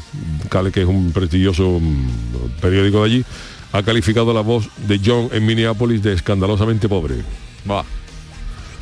[0.73, 3.25] que es un prestigioso mm, periódico de allí,
[3.73, 7.17] ha calificado la voz de John en Minneapolis de escandalosamente pobre.
[7.65, 7.83] Buah.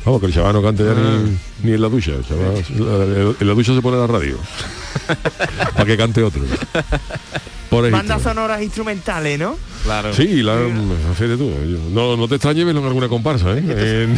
[0.05, 1.19] Vamos, que el chaval no cante ya Ah.
[1.63, 2.11] ni, ni en la ducha.
[2.11, 4.37] el chaval- en la ducha se pone la radio.
[5.73, 6.41] Para que cante otro.
[7.69, 7.97] Pobrecito.
[7.97, 9.57] Bandas sonoras instrumentales, ¿no?
[9.83, 10.13] Claro.
[10.13, 10.57] Sí, la,
[11.17, 11.51] fíjate tú.
[11.91, 13.63] No, no te extrañes verlo en alguna comparsa, ¿eh?
[14.09, 14.17] En-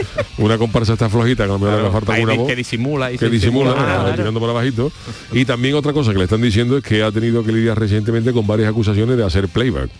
[0.38, 2.56] una comparsa está flojita, que a lo mejor le falta alguna que voz.
[2.56, 4.14] disimula y que se disimula, Ah, ah, claro.
[4.16, 4.90] tirando por abajito.
[5.32, 8.32] Y también otra cosa que le están diciendo es que ha tenido que lidiar recientemente
[8.32, 9.90] con varias acusaciones de hacer playback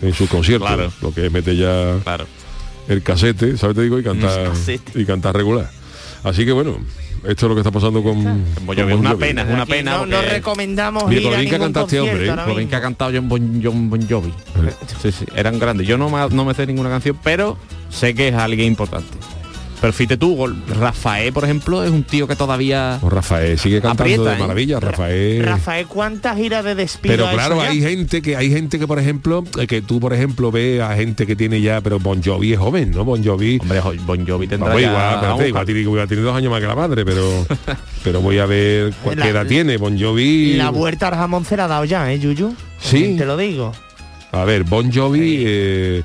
[0.00, 0.66] en sus conciertos.
[0.68, 0.90] Claro.
[1.02, 2.26] Lo que es meter ya Claro.
[2.88, 3.76] El casete, ¿sabes?
[3.76, 5.00] Te digo, y cantar, casete.
[5.00, 5.70] y cantar regular.
[6.22, 6.78] Así que bueno,
[7.24, 9.62] esto es lo que está pasando con, Bon con Jovi, Bon una pena, es una
[9.62, 9.98] Aquí pena.
[9.98, 12.36] No, no recomendamos Mira, ir a bien que ningún canta este hombre, ¿eh?
[12.46, 14.32] Lo bien que ha cantado John Bon, John Bon Jovi.
[15.02, 15.86] Sí, sí, eran grandes.
[15.86, 17.56] Yo no me, no me sé ninguna canción, pero
[17.90, 19.16] sé que es alguien importante.
[19.84, 22.96] Pero fíjate tú, gol- Rafael, por ejemplo, es un tío que todavía...
[23.02, 24.38] Pues Rafael sigue cantando Aprieta, de ¿eh?
[24.38, 25.44] maravilla, Rafael.
[25.44, 27.68] Rafael, ¿cuántas giras de despido Pero ha hecho claro, ya?
[27.68, 30.94] hay gente que hay gente que por ejemplo, eh, que tú por ejemplo ves a
[30.94, 33.04] gente que tiene ya, pero Bon Jovi es joven, ¿no?
[33.04, 33.58] Bon Jovi.
[33.60, 36.74] Hombre, Bon Jovi tendrá igual, espérate, igual tiene, igual tiene dos años más que la
[36.76, 37.46] madre, pero
[38.02, 39.76] pero voy a ver cuál La- qué edad tiene.
[39.76, 40.54] Bon Jovi.
[40.54, 42.56] La vuelta al jamón se la ha dado ya, ¿eh, Yuyu?
[42.80, 43.16] Sí.
[43.18, 43.72] Te lo digo.
[44.32, 45.42] A ver, Bon Jovi.
[45.46, 46.02] eh,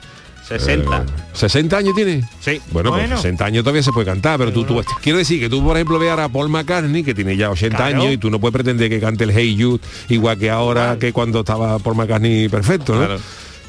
[0.50, 0.98] 60.
[0.98, 1.02] eh,
[1.34, 2.28] 60 años tiene.
[2.42, 2.60] Sí.
[2.72, 3.10] Bueno, Bueno.
[3.10, 5.78] pues 60 años todavía se puede cantar, pero tú, tú quiero decir que tú por
[5.78, 8.02] ejemplo veas a Paul McCartney que tiene ya 80 Claro.
[8.02, 11.14] años y tú no puedes pretender que cante el Hey Jude igual que ahora que
[11.14, 13.06] cuando estaba Paul McCartney perfecto, ¿no?
[13.06, 13.20] Claro.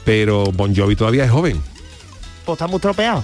[0.05, 1.61] Pero Bon Jovi todavía es joven.
[2.45, 3.23] Pues está muy tropeado.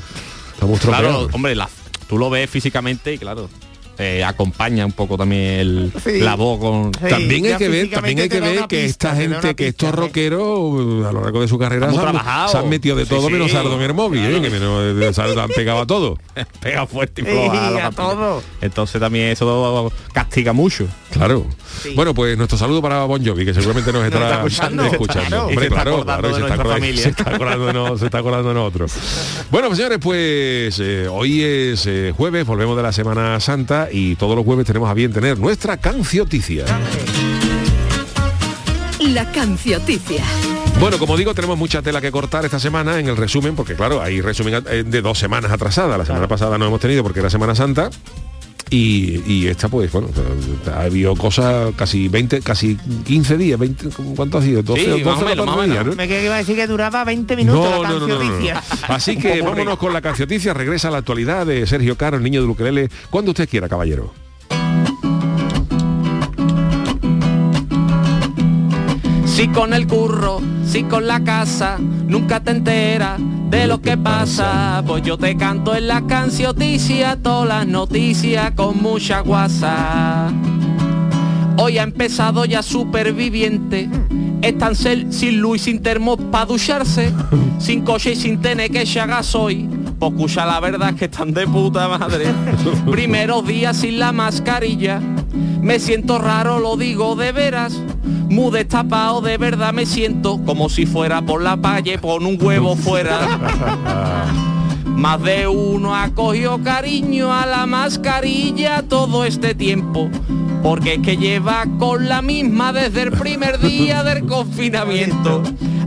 [0.52, 1.68] Estamos Claro, hombre, la-
[2.08, 3.48] tú lo ves físicamente y claro,
[3.98, 6.20] eh, acompaña un poco también el, Sí.
[6.20, 6.92] la voz con...
[6.94, 9.88] Sí, También hay que ver, también hay que ver que pista, esta gente, que estos
[9.88, 9.92] ¿eh?
[9.92, 12.48] rockeros a lo largo de su carrera se han, trabajado.
[12.48, 13.32] se han metido de todo sí.
[13.32, 14.40] menos Sardo en el móvil, ¿eh?
[14.40, 16.18] que menos eh, han pegado a todo.
[16.60, 17.86] Pega fuerte y floja.
[17.86, 18.42] a todo.
[18.60, 20.86] Entonces también eso castiga mucho.
[21.12, 21.46] Claro.
[21.82, 21.92] Sí.
[21.94, 25.28] Bueno, pues nuestro saludo para Bon Jovi, que seguramente nos estará está escuchando, escuchando.
[25.28, 25.46] claro.
[25.46, 27.02] Hombre, Y se está claro, acordando claro, se está, nuestra acordando, familia.
[27.02, 28.92] se está acordando de no- se está acordando de nosotros.
[29.50, 34.16] Bueno, pues señores, pues eh, hoy es eh, jueves, volvemos de la Semana Santa y
[34.16, 36.64] todos los jueves tenemos a bien tener nuestra cancioticia.
[39.00, 40.24] La cancioticia.
[40.80, 44.02] Bueno, como digo, tenemos mucha tela que cortar esta semana en el resumen, porque claro,
[44.02, 45.96] hay resumen eh, de dos semanas atrasadas.
[45.96, 47.90] La semana pasada no hemos tenido porque era Semana Santa.
[48.68, 50.08] Y, y esta pues bueno
[50.74, 54.60] ha habido cosas casi 20 casi 15 días 20 ¿cuánto ha sido?
[54.64, 55.86] 12, Sí, 12 más o menos, 14 más días.
[55.86, 55.94] ¿no?
[55.94, 58.14] Me que iba a decir que duraba 20 minutos No, la no, no, no, no,
[58.14, 58.18] no.
[58.20, 58.62] cancioticia.
[58.88, 60.52] Así que vámonos con la cancioticia.
[60.52, 64.12] Regresa a la actualidad de Sergio Caro, el niño de Luquelele, cuando usted quiera, caballero.
[69.36, 73.20] Si con el curro, si con la casa, nunca te enteras
[73.50, 74.82] de lo que pasa.
[74.86, 80.32] Pues yo te canto en la cancioticia, todas las noticias con mucha guasa.
[81.58, 83.90] Hoy ha empezado ya superviviente.
[84.40, 87.12] Están sin luz y sin termos para ducharse,
[87.58, 89.68] sin coche y sin tener que echar gasoil.
[89.98, 92.24] Pues escucha la verdad es que están de puta madre.
[92.90, 94.98] Primeros días sin la mascarilla.
[95.60, 97.82] Me siento raro, lo digo de veras.
[98.28, 102.74] Muy destapado, de verdad me siento como si fuera por la calle con un huevo
[102.76, 103.20] fuera.
[104.84, 110.08] Más de uno ha cogido cariño a la mascarilla todo este tiempo.
[110.62, 115.42] Porque es que lleva con la misma desde el primer día del confinamiento.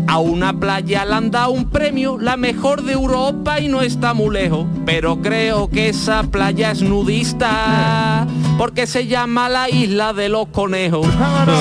[0.10, 4.16] A una playa le han dado un premio, la mejor de Europa y no está
[4.16, 4.66] muy lejos.
[4.84, 8.26] Pero creo que esa playa es nudista.
[8.58, 11.06] Porque se llama la isla de los conejos.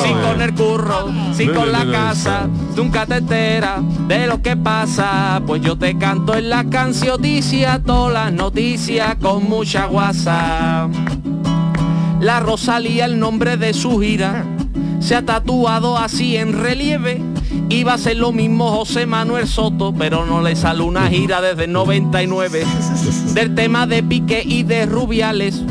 [0.02, 5.42] Si con el curro, si con la casa, nunca te enteras de lo que pasa.
[5.46, 10.88] Pues yo te canto en la cancioticia, todas las noticias con mucha guasa.
[12.22, 14.46] La Rosalía, el nombre de su gira,
[15.00, 17.22] se ha tatuado así en relieve.
[17.68, 21.64] Iba a ser lo mismo José Manuel Soto, pero no le sale una gira desde
[21.64, 22.64] el 99.
[23.34, 25.62] Del tema de Piqué y de Rubiales,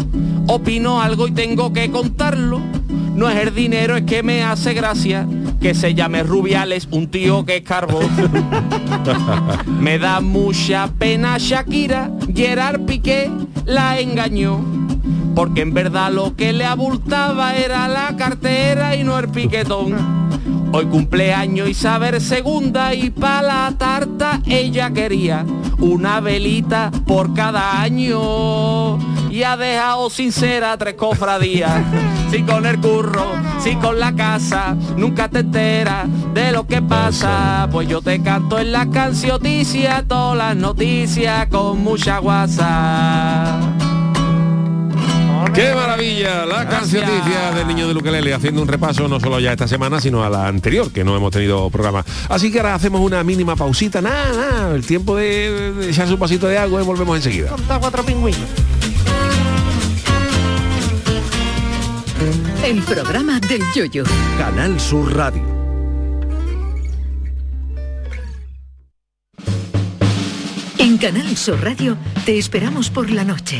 [0.48, 2.62] opino algo y tengo que contarlo.
[3.16, 5.28] No es el dinero, es que me hace gracia
[5.60, 8.00] que se llame Rubiales, un tío que es carbo.
[9.80, 13.32] Me da mucha pena Shakira, Gerard Piqué
[13.66, 14.64] la engañó.
[15.36, 19.96] Porque en verdad lo que le abultaba era la cartera y no el piquetón.
[20.72, 25.46] Hoy cumpleaños Isabel segunda y pa' la tarta ella quería
[25.80, 28.98] una velita por cada año.
[29.30, 31.84] Y ha dejado sincera tres cofradías.
[32.28, 33.26] Si con el curro,
[33.58, 37.70] si con la casa, nunca te enteras de lo que pasa.
[37.72, 43.67] Pues yo te canto en la cancioticia, todas las noticias con mucha guasa.
[45.58, 46.46] ¡Qué maravilla!
[46.46, 50.24] La cancioticia del niño de Luquelele, haciendo un repaso no solo ya esta semana, sino
[50.24, 52.06] a la anterior, que no hemos tenido programa.
[52.30, 56.20] Así que ahora hacemos una mínima pausita, nada, nada, el tiempo de, de echarse un
[56.20, 57.50] pasito de agua y volvemos enseguida.
[57.50, 58.40] Conta cuatro pingüinos.
[62.64, 64.04] El programa del yoyo.
[64.38, 65.42] Canal Sur Radio.
[70.78, 73.60] En Canal Sur Radio te esperamos por la noche.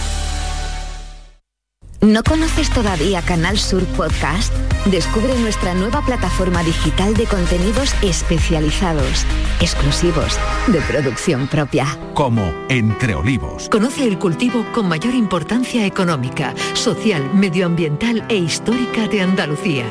[2.01, 4.51] ¿No conoces todavía Canal Sur Podcast?
[4.87, 9.23] Descubre nuestra nueva plataforma digital de contenidos especializados,
[9.59, 11.85] exclusivos, de producción propia.
[12.15, 13.69] Como Entre Olivos.
[13.69, 19.85] Conoce el cultivo con mayor importancia económica, social, medioambiental e histórica de Andalucía,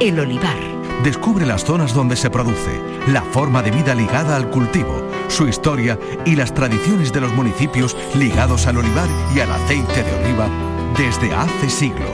[0.00, 0.58] el olivar.
[1.04, 6.00] Descubre las zonas donde se produce, la forma de vida ligada al cultivo, su historia
[6.24, 11.32] y las tradiciones de los municipios ligados al olivar y al aceite de oliva desde
[11.34, 12.10] hace siglos.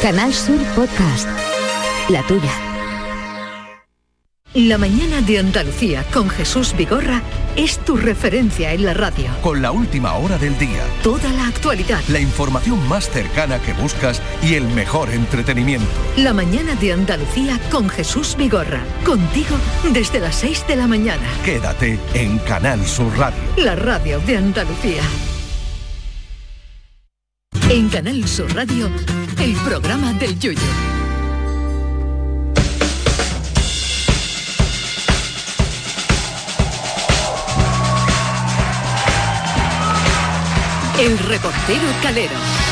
[0.00, 1.28] Canal Sur Podcast.
[2.08, 2.50] La tuya.
[4.54, 7.22] La mañana de Andalucía con Jesús Vigorra
[7.56, 9.30] es tu referencia en la radio.
[9.40, 12.00] Con la última hora del día, Toda la actualidad.
[12.08, 15.86] la información más cercana que buscas y el mejor entretenimiento.
[16.18, 18.82] La mañana de Andalucía con Jesús Vigorra.
[19.06, 19.56] Contigo
[19.90, 21.26] desde las 6 de la mañana.
[21.46, 23.40] Quédate en Canal Sur Radio.
[23.56, 25.02] La radio de Andalucía.
[27.68, 28.90] En Canal Sur Radio,
[29.38, 30.60] el programa del Yoyo.
[40.98, 42.71] El reportero Calero.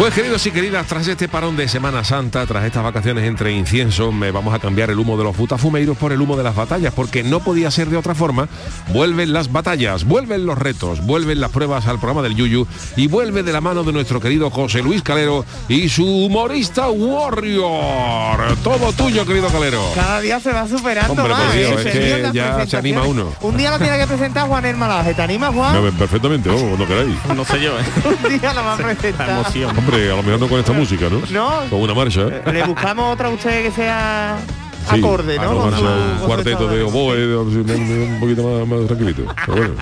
[0.00, 4.14] Pues queridos y queridas, tras este parón de Semana Santa, tras estas vacaciones entre inciensos,
[4.14, 6.94] me vamos a cambiar el humo de los butafumeiros por el humo de las batallas,
[6.94, 8.48] porque no podía ser de otra forma.
[8.94, 13.42] Vuelven las batallas, vuelven los retos, vuelven las pruebas al programa del Yuyu y vuelve
[13.42, 18.56] de la mano de nuestro querido José Luis Calero y su humorista Warrior.
[18.64, 19.82] Todo tuyo, querido Calero.
[19.94, 21.42] Cada día se va superando Hombre, más.
[21.42, 21.88] por Dios, ¿eh?
[21.88, 23.34] es que ya se anima uno.
[23.42, 25.12] Un día lo tiene que presentar Juan el Malaje.
[25.12, 25.74] ¿Te animas, Juan?
[25.74, 27.16] Me ven perfectamente, vamos, cuando queráis.
[27.36, 27.84] No sé yo, ¿eh?
[28.24, 29.28] Un día lo va a presentar.
[29.28, 29.89] emoción.
[29.90, 31.20] Hombre, a lo mejor no con esta música, ¿no?
[31.30, 31.68] No.
[31.68, 32.20] Con una marcha.
[32.22, 32.42] ¿eh?
[32.52, 34.38] Le buscamos otra a usted que sea
[34.88, 35.56] Sí, acorde, ¿no?
[35.56, 37.48] Con su- un cuarteto de oboe, de- un,
[38.14, 39.22] un poquito más, más tranquilito.
[39.46, 39.74] Pero bueno.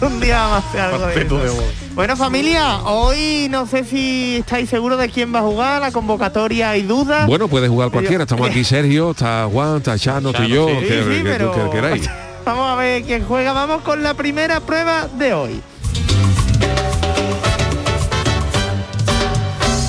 [0.02, 1.54] un día a hacer algo de Cuarteto de eso.
[1.56, 1.64] voz.
[1.94, 6.70] Bueno, familia, hoy no sé si estáis seguros de quién va a jugar, la convocatoria
[6.70, 7.26] hay dudas.
[7.26, 8.24] Bueno, puede jugar cualquiera.
[8.24, 10.86] Estamos aquí Sergio, está Juan, está Chano, estoy yo, que, sí.
[10.88, 12.10] Sí, sí, que- pero que queráis.
[12.46, 13.52] vamos a ver quién juega.
[13.52, 15.60] Vamos con la primera prueba de hoy.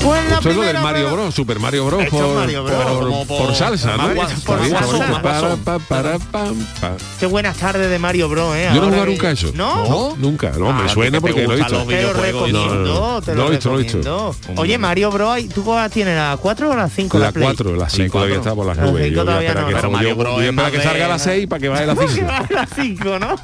[0.05, 2.75] Pues la Esto es lo del Mario Bros, Super Mario Bros por, Mario Bros.
[2.83, 4.13] por- por- por salsa, ¿no?
[4.13, 4.29] por
[4.69, 5.57] salsa.
[5.65, 6.19] pa.
[7.19, 8.69] Qué buenas tardes de Mario Bros, ¿eh?
[8.73, 9.51] Yo no que- nunca eso.
[9.53, 10.15] ¿No?
[10.17, 10.51] nunca.
[10.51, 11.83] No, me Ah, suena porque lo he visto.
[11.85, 12.75] Te lo recomiendo, no,
[13.15, 13.97] no, te no lo lo he visto, no lo he visto.
[13.97, 14.35] recomiendo.
[14.61, 16.15] Oye, Mario Bros, ¿tú tienes?
[16.15, 17.17] ¿La 4 o la 5?
[17.19, 19.11] La 4, la 5 todavía está por las La nubes.
[19.11, 19.79] Yo voy a todavía esperar no, que ¿no?
[19.81, 21.47] salga- Mario yo Bros voy a es esperar más que de- salga a las 6
[21.47, 22.31] para que vaya a las 5.
[22.49, 23.35] la 5, ¿no?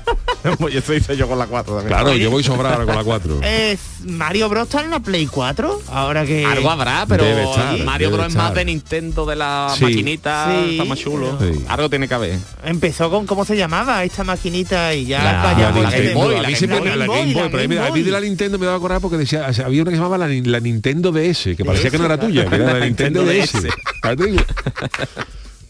[0.60, 1.88] Pues eso hice yo con la 4 también.
[1.96, 3.40] Claro, yo voy sobrado ahora con la 4.
[3.44, 7.78] Es Mario Bros está en la Play 4, ahora que Algo habrá, pero Debe estar,
[7.80, 9.84] Mario Bros es más de Nintendo de la Sí.
[9.84, 10.72] maquinita, Sí.
[10.72, 11.38] está más chulo.
[11.40, 11.64] Sí.
[11.68, 12.38] Algo tiene que haber.
[12.64, 16.14] empezó con cómo se llamaba esta maquinita y ya La- vaya la Game.
[16.14, 16.90] Boy, a la mí Game Boy.
[16.90, 18.22] la Game Boy, Boy, la pero a mí- a de la.
[18.22, 20.42] Nintendo me daba acordar porque decía, o sea, había una que se llamaba la, ni-
[20.42, 23.68] la Nintendo DS, que parecía que no era tuya, que era la Nintendo DS.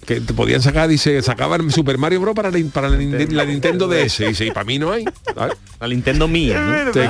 [0.05, 2.35] Que te podían sacar, dice, sacaban Super Mario Bros.
[2.35, 4.19] para la, para la, Ninde- la Nintendo DS.
[4.21, 5.05] Y dice, y para mí no hay.
[5.35, 5.55] ¿sabes?
[5.79, 6.91] La Nintendo mía, ¿no?
[6.91, 7.07] Te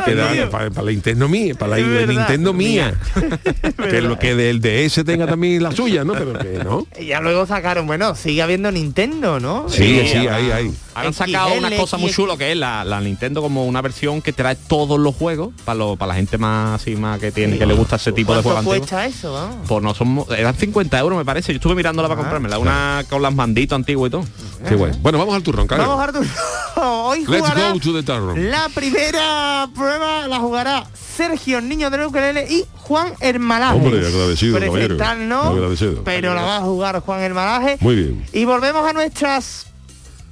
[0.47, 2.05] para, para la Nintendo mía, para la.
[2.05, 2.93] Nintendo mía.
[3.89, 6.13] que lo que del DS tenga también la suya, ¿no?
[6.13, 6.85] Pero que no.
[6.99, 9.67] Y ya luego sacaron, bueno, sigue habiendo Nintendo, ¿no?
[9.69, 10.73] Sí, Eh, sí, ahí, ahí.
[10.93, 12.15] Han sacado una cosa muy XL.
[12.15, 15.77] chulo que es la, la Nintendo como una versión que trae todos los juegos para
[15.79, 18.41] lo- para la gente más así más que tiene que le gusta ese tipo de
[18.43, 18.89] ¿Cuánto juegos antiguos.
[18.89, 19.33] cuesta eso?
[19.33, 19.55] vamos?
[19.69, 21.53] Pues no son eran 50 euros me parece.
[21.53, 24.23] Yo estuve mirándola para comprármela, una con las manditos antiguos y todo.
[24.67, 24.95] Qué bueno.
[25.01, 25.87] Bueno, vamos al turrón, claro.
[25.87, 26.25] Vamos Artur.
[26.75, 28.49] Hoy Let's jugará go to the turn.
[28.51, 30.85] la primera prueba la jugará
[31.17, 33.75] Sergio el niño del ukelele y Juan Hermalaje.
[33.75, 34.97] Hombre, agradecido, caballero.
[34.97, 36.03] Presentar no, Agradecido.
[36.03, 37.77] pero la va a jugar Juan Hermalaje.
[37.81, 38.25] Muy bien.
[38.33, 39.65] Y volvemos a nuestras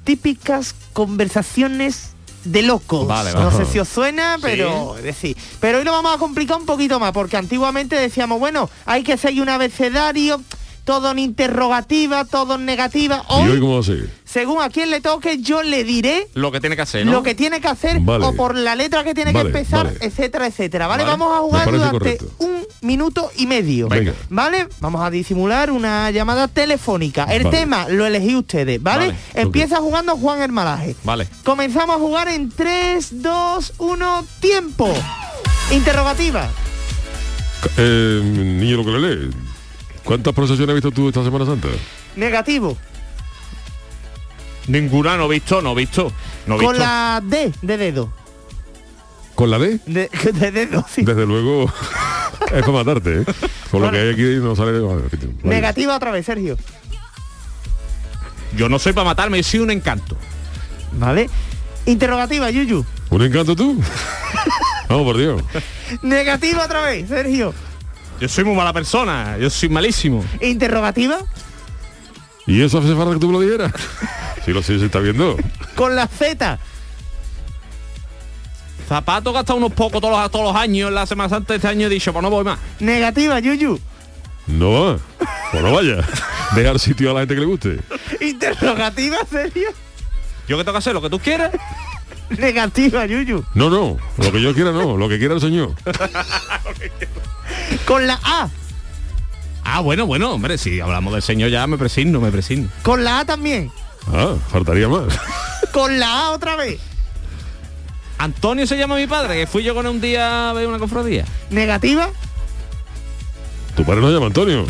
[0.04, 2.10] típicas conversaciones
[2.44, 3.06] de locos.
[3.06, 6.56] Vale, no sé si os suena, pero es decir, pero hoy lo vamos a complicar
[6.56, 10.40] un poquito más, porque antiguamente decíamos, bueno, hay que seguir un abecedario,
[10.90, 13.24] todo en interrogativa, todo en negativa.
[13.30, 14.10] ¿Y hoy Hoy, cómo va a ser?
[14.24, 17.12] según a quien le toque, yo le diré Lo que tiene que hacer, ¿no?
[17.12, 18.24] lo que tiene que hacer Vale.
[18.24, 19.98] o por la letra que tiene Vale, que empezar, vale.
[20.00, 20.88] etcétera, etcétera.
[20.88, 21.04] ¿Vale?
[21.04, 21.16] Vale.
[21.16, 22.26] Vamos a jugar durante correcto.
[22.38, 23.88] un minuto y medio.
[23.88, 24.14] Venga.
[24.30, 24.66] ¿Vale?
[24.80, 27.22] Vamos a disimular una llamada telefónica.
[27.24, 27.56] El Vale.
[27.56, 29.06] tema lo elegí ustedes, ¿vale?
[29.08, 29.18] Vale.
[29.34, 30.96] Empieza jugando Juan Hermalaje.
[31.04, 31.28] Vale.
[31.44, 34.92] Comenzamos a jugar en 3, 2, 1, tiempo.
[35.70, 36.48] Interrogativa.
[37.76, 39.30] Eh, niño lo que le lee.
[40.04, 41.68] ¿Cuántas procesiones has visto tú esta Semana Santa?
[42.16, 42.76] Negativo.
[44.66, 46.12] Ninguna no he visto, no he visto.
[46.46, 46.84] No he Con visto.
[46.84, 48.12] la D de dedo.
[49.34, 49.78] ¿Con la D?
[49.86, 51.02] De, de dedo, sí.
[51.02, 51.64] Desde luego
[52.52, 53.24] es para matarte, ¿eh?
[53.70, 54.78] Con lo que hay aquí no sale...
[54.80, 55.02] Vale.
[55.42, 56.56] Negativa otra vez, Sergio.
[58.56, 60.16] Yo no soy para matarme, yo soy un encanto.
[60.92, 61.30] ¿Vale?
[61.86, 62.84] Interrogativa, Yuyu.
[63.10, 63.80] ¿Un encanto tú?
[64.88, 65.42] Vamos, por Dios.
[66.02, 67.54] Negativa otra vez, Sergio.
[68.20, 70.24] Yo soy muy mala persona, yo soy malísimo.
[70.42, 71.18] Interrogativa.
[72.46, 73.72] ¿Y eso hace falta que tú me lo dijeras?
[74.44, 75.36] Si lo sé, se está viendo.
[75.74, 76.58] Con la Z.
[78.88, 81.68] Zapato gasta unos pocos todos los, todos los años en la Semana Santa de este
[81.68, 82.58] año he dicho, pues no voy más.
[82.80, 83.78] Negativa, Yuyu.
[84.46, 84.98] No va.
[85.52, 85.96] Pues no vaya.
[86.54, 87.80] Dejar sitio a la gente que le guste.
[88.20, 89.68] Interrogativa, Sergio.
[90.48, 91.52] Yo que tengo que hacer lo que tú quieras.
[92.38, 93.44] Negativa, Yuyu.
[93.54, 93.96] No, no.
[94.18, 94.96] Lo que yo quiera no.
[94.96, 95.74] Lo que quiera el señor.
[97.86, 98.48] Con la A.
[99.64, 102.68] Ah, bueno, bueno, hombre, si hablamos del señor ya me presigno, me presigno.
[102.82, 103.70] Con la A también.
[104.12, 105.06] Ah, faltaría más.
[105.72, 106.80] Con la A otra vez.
[108.18, 110.78] Antonio se llama mi padre, que fui yo con él un día a ver una
[110.78, 111.24] cofradía.
[111.48, 112.10] Negativa.
[113.74, 114.66] Tu padre no se llama Antonio.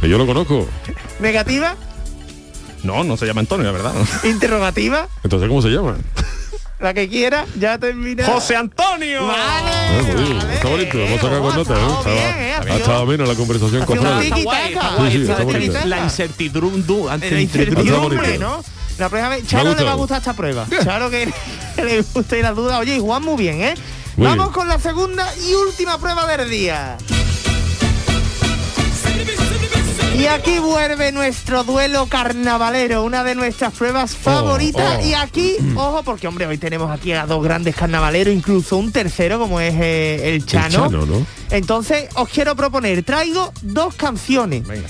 [0.00, 0.68] Que yo lo conozco.
[1.18, 1.74] Negativa.
[2.84, 3.94] No, no se llama Antonio, la verdad.
[4.22, 5.08] Interrogativa.
[5.24, 5.96] Entonces, ¿cómo se llama?
[6.78, 7.46] La que quiera.
[7.58, 8.24] Ya termina.
[8.26, 9.26] ¡José Antonio!
[9.26, 10.02] Vale.
[10.12, 10.50] muy bien.
[10.50, 10.98] Está bonito.
[10.98, 12.72] Hemos sacado con ha nota, estado Estaba- bien.
[12.72, 14.18] Ha estado bien la conversación con Fran.
[14.18, 14.24] La
[16.04, 18.38] incertidumbre, La Está incertidumbre.
[18.38, 18.62] ¿no?
[18.98, 20.66] La vez, Charo le va a gustar esta prueba.
[20.84, 21.32] Charo que
[21.76, 22.78] le gusta y la duda.
[22.78, 23.74] Oye, y Juan muy bien, ¿eh?
[24.16, 24.54] Muy Vamos bien.
[24.54, 26.96] con la segunda y última prueba del día.
[30.18, 34.98] Y aquí vuelve nuestro duelo carnavalero, una de nuestras pruebas favoritas.
[35.02, 35.06] oh.
[35.06, 39.38] Y aquí, ojo, porque hombre, hoy tenemos aquí a dos grandes carnavaleros, incluso un tercero
[39.38, 40.88] como es eh, el Chano.
[40.88, 41.26] Chano, ¿no?
[41.50, 44.66] Entonces, os quiero proponer, traigo dos canciones.
[44.66, 44.88] Venga.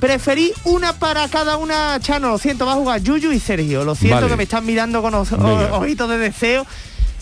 [0.00, 3.84] Preferí una para cada una, Chano, lo siento, va a jugar Yuyu y Sergio.
[3.84, 4.28] Lo siento Vale.
[4.28, 5.72] que me están mirando con os- Venga.
[5.72, 6.66] o- ojitos de deseo.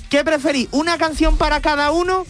[0.08, 0.68] ¿Qué preferí?
[0.72, 2.24] ¿Una canción para cada uno?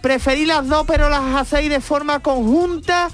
[0.00, 3.08] ¿Preferí las dos pero las hacéis de forma conjunta?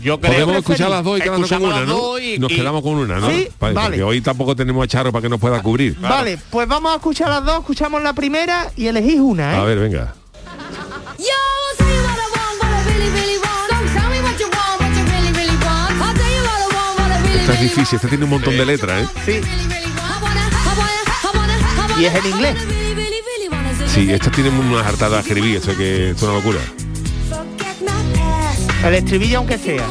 [0.00, 2.18] Yo creo Podemos que escuchar las dos y quedarnos con una, ¿no?
[2.18, 3.28] y- Nos y- quedamos con una, ¿no?
[3.30, 3.74] Sí, vale.
[3.74, 5.98] Porque hoy tampoco tenemos a Charo para que nos pueda cubrir.
[6.00, 9.56] Vale, pues vamos a escuchar las dos, escuchamos la primera y elegís una, ¿eh?
[9.60, 10.14] A ver, venga.
[17.40, 19.08] Esta es difícil, este tiene un montón de letras, ¿eh?
[19.24, 19.40] Sí.
[22.00, 22.56] Y es en inglés.
[23.86, 26.58] Sí, esta tiene unas hartadas jeribí, eso que es una locura.
[28.84, 29.86] El estribillo aunque sea.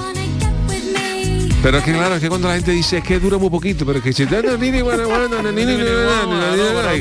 [1.62, 3.86] Pero es que claro, es que cuando la gente dice es que dura muy poquito,
[3.86, 4.42] pero es que si y que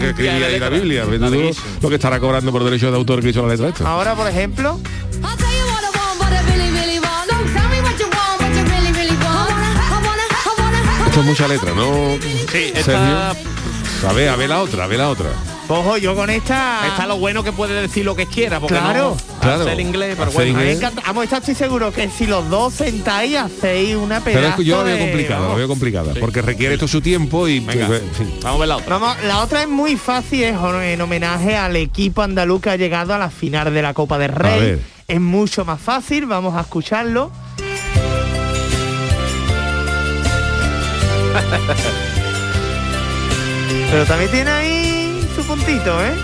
[0.08, 3.48] escribía ahí la Biblia, lo que estará cobrando por derechos de autor que hizo la
[3.48, 3.88] letra esta.
[3.88, 4.80] Ahora, por ejemplo,
[11.16, 12.18] Esto es mucha letra, ¿no?
[12.52, 13.34] Sí, esta,
[14.08, 15.26] A ver, a ver la otra, a ver la otra.
[15.68, 16.86] ojo, yo con esta...
[16.86, 19.16] está lo bueno que puede decir lo que quiera, porque Claro.
[19.18, 19.62] no Claro.
[19.62, 20.58] hace el inglés, pero bueno.
[20.58, 20.78] A mí.
[21.06, 24.64] Vamos, esta estoy seguro que si los dos sentáis hacéis una pedazo Pero es que
[24.64, 27.86] yo la veo de- complicada, la veo complicada, porque requiere esto su tiempo y Venga,
[27.96, 28.32] en fin.
[28.42, 28.98] vamos a ver la otra.
[28.98, 33.12] Vamos, la otra es muy fácil, es en homenaje al equipo andaluz que ha llegado
[33.14, 34.60] a la final de la Copa del Rey.
[34.60, 34.80] ver.
[35.08, 37.30] Es mucho más fácil, vamos a escucharlo.
[43.68, 46.14] Pero también tiene ahí su puntito, ¿eh?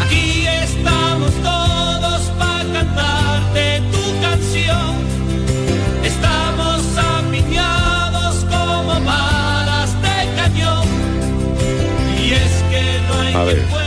[0.00, 4.96] Aquí estamos todos para cantarte tu canción.
[6.02, 10.88] Estamos apiñados como balas de cañón.
[12.18, 13.79] Y es que no hay A ver.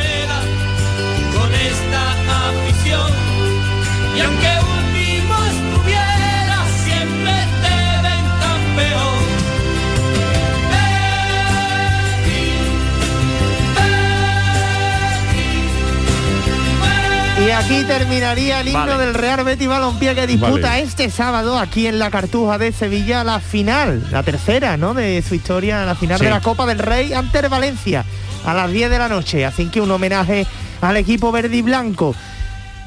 [17.64, 18.98] Aquí terminaría el himno Vale.
[19.06, 20.82] del Real Betis Balompié que disputa Vale.
[20.84, 24.94] este sábado aquí en la Cartuja de Sevilla la final, la tercera, ¿no?
[24.94, 26.26] De su historia, la final Sí.
[26.26, 28.06] de la Copa del Rey ante el Valencia
[28.46, 29.46] a las 10 de la noche.
[29.46, 30.46] Así que un homenaje
[30.82, 32.16] al equipo verde y blanco.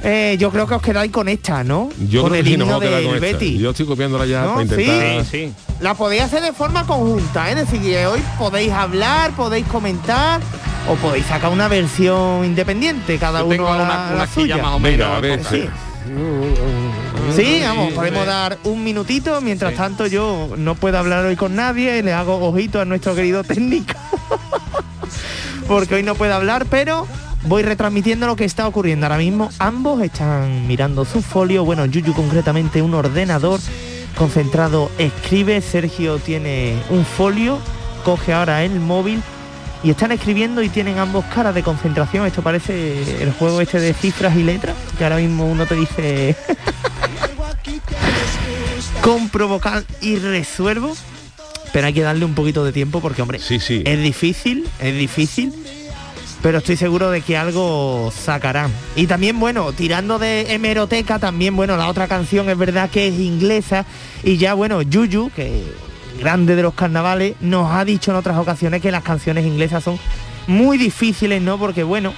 [0.02, 1.88] Eh, yo creo que os quedáis con esta, ¿no?
[2.08, 3.18] Yo con creo el que himno del.
[3.20, 3.58] Betis.
[3.58, 4.48] Yo estoy copiándola ya ¿No?
[4.50, 5.24] para intentar.
[5.24, 5.52] Sí, sí.
[5.80, 7.52] La podéis hacer de forma conjunta, ¿eh?
[7.54, 10.40] es decir, que hoy podéis hablar, podéis comentar
[10.88, 14.26] o podéis sacar una versión independiente, cada Yo uno tengo a la, una, la una
[14.26, 14.54] suya.
[14.54, 14.98] silla más o menos.
[14.98, 15.44] Venga, a ver.
[15.44, 15.68] Sí.
[17.34, 19.40] Sí, vamos, podemos dar un minutito.
[19.40, 19.76] Mientras Sí.
[19.76, 22.02] tanto, yo no puedo hablar hoy con nadie.
[22.02, 23.94] Le hago ojito a nuestro querido técnico.
[25.68, 27.06] Porque hoy no puede hablar, pero
[27.42, 29.50] voy retransmitiendo lo que está ocurriendo ahora mismo.
[29.58, 33.58] Ambos están mirando su folio, bueno, Yuyu concretamente un ordenador
[34.16, 37.58] concentrado escribe, Sergio tiene un folio,
[38.04, 39.20] coge ahora el móvil
[39.86, 42.26] y están escribiendo y tienen ambos caras de concentración.
[42.26, 46.34] Esto parece el juego este de cifras y letras, que ahora mismo uno te dice
[49.00, 50.96] compro vocal y resuelvo.
[51.72, 53.82] Pero hay que darle un poquito de tiempo porque, hombre, Sí, sí.
[53.86, 55.52] es difícil, es difícil.
[56.42, 58.72] Pero estoy seguro de que algo sacarán.
[58.96, 63.14] Y también, bueno, tirando de hemeroteca, también, bueno, la otra canción es verdad que es
[63.20, 63.84] inglesa.
[64.24, 65.62] Y ya, bueno, Yuyu, que
[66.16, 69.98] grande de los carnavales, nos ha dicho en otras ocasiones que las canciones inglesas son
[70.46, 71.58] muy difíciles, ¿no?
[71.58, 72.12] Porque, bueno,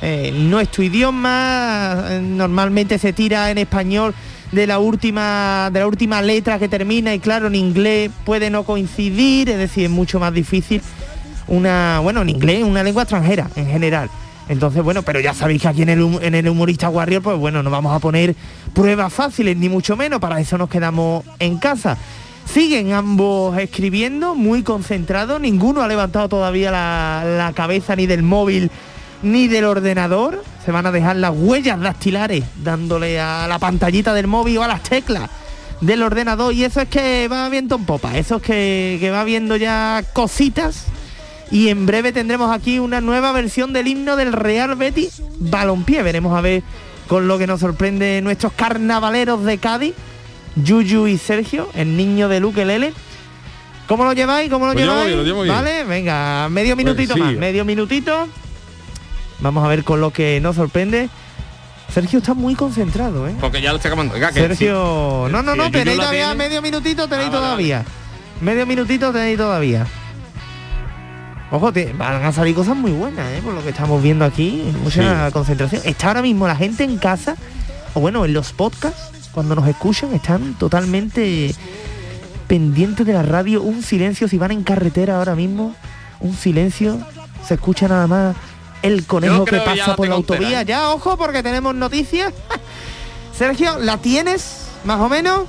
[0.00, 4.14] eh, no es tu idioma, eh, normalmente se tira en español
[4.52, 8.64] de la última de la última letra que termina y claro en inglés puede no
[8.64, 10.82] coincidir es decir es mucho más difícil
[11.48, 14.10] una bueno en inglés una lengua extranjera en general
[14.50, 17.62] entonces bueno pero ya sabéis que aquí en el, en el humorista warrior pues bueno
[17.62, 18.36] no vamos a poner
[18.74, 21.96] pruebas fáciles ni mucho menos para eso nos quedamos en casa
[22.44, 28.70] siguen ambos escribiendo muy concentrados ninguno ha levantado todavía la, cabeza ni del móvil
[29.22, 30.42] ni del ordenador.
[30.64, 34.68] Se van a dejar las huellas dactilares dándole a la pantallita del móvil o a
[34.68, 35.30] las teclas
[35.80, 36.52] del ordenador.
[36.52, 38.16] Y eso es que va viento en popa.
[38.16, 40.86] Eso es que, que va viendo ya cositas.
[41.52, 46.02] Y en breve tendremos aquí una nueva versión del himno del Real Betis Balompié.
[46.02, 46.62] Veremos a ver
[47.12, 49.94] con lo que nos sorprende nuestros carnavaleros de Cádiz,
[50.56, 52.92] Yuyu y Sergio, el niño de Luque Lele.
[53.88, 54.50] ¿Cómo lo lleváis?
[54.50, 55.06] ¿Cómo lo lleváis?
[55.06, 55.54] bien, lo llevo bien.
[55.54, 57.20] Vale, venga, medio minutito sí.
[57.20, 58.28] más, medio minutito.
[59.40, 61.08] Vamos a ver con lo que nos sorprende.
[61.92, 63.34] Sergio está muy concentrado, ¿eh?
[63.40, 64.14] Porque ya lo estoy acabando.
[64.14, 65.32] Venga, que Sergio, sí.
[65.32, 67.84] no, no, no, tenéis todavía tiene- medio minutito, tenéis Ah, vale, todavía.
[68.40, 69.86] Medio minutito tenéis todavía.
[71.50, 73.40] Ojo, te- van a salir cosas muy buenas, ¿eh?
[73.44, 75.82] Por lo que estamos viendo aquí, mucha concentración.
[75.84, 77.36] Está ahora mismo la gente en casa,
[77.92, 81.54] o bueno, en los podcasts, cuando nos escuchan, están totalmente
[82.46, 83.62] pendientes de la radio.
[83.62, 85.74] Un silencio, si van en carretera ahora mismo,
[86.20, 86.98] un silencio.
[87.46, 88.36] Se escucha nada más
[88.82, 90.62] el conejo que pasa por la autovía.
[90.62, 90.64] ¿eh?
[90.66, 92.32] Ya, ojo, porque tenemos noticias.
[93.36, 94.66] Sergio, ¿la tienes?
[94.84, 95.42] Más o menos.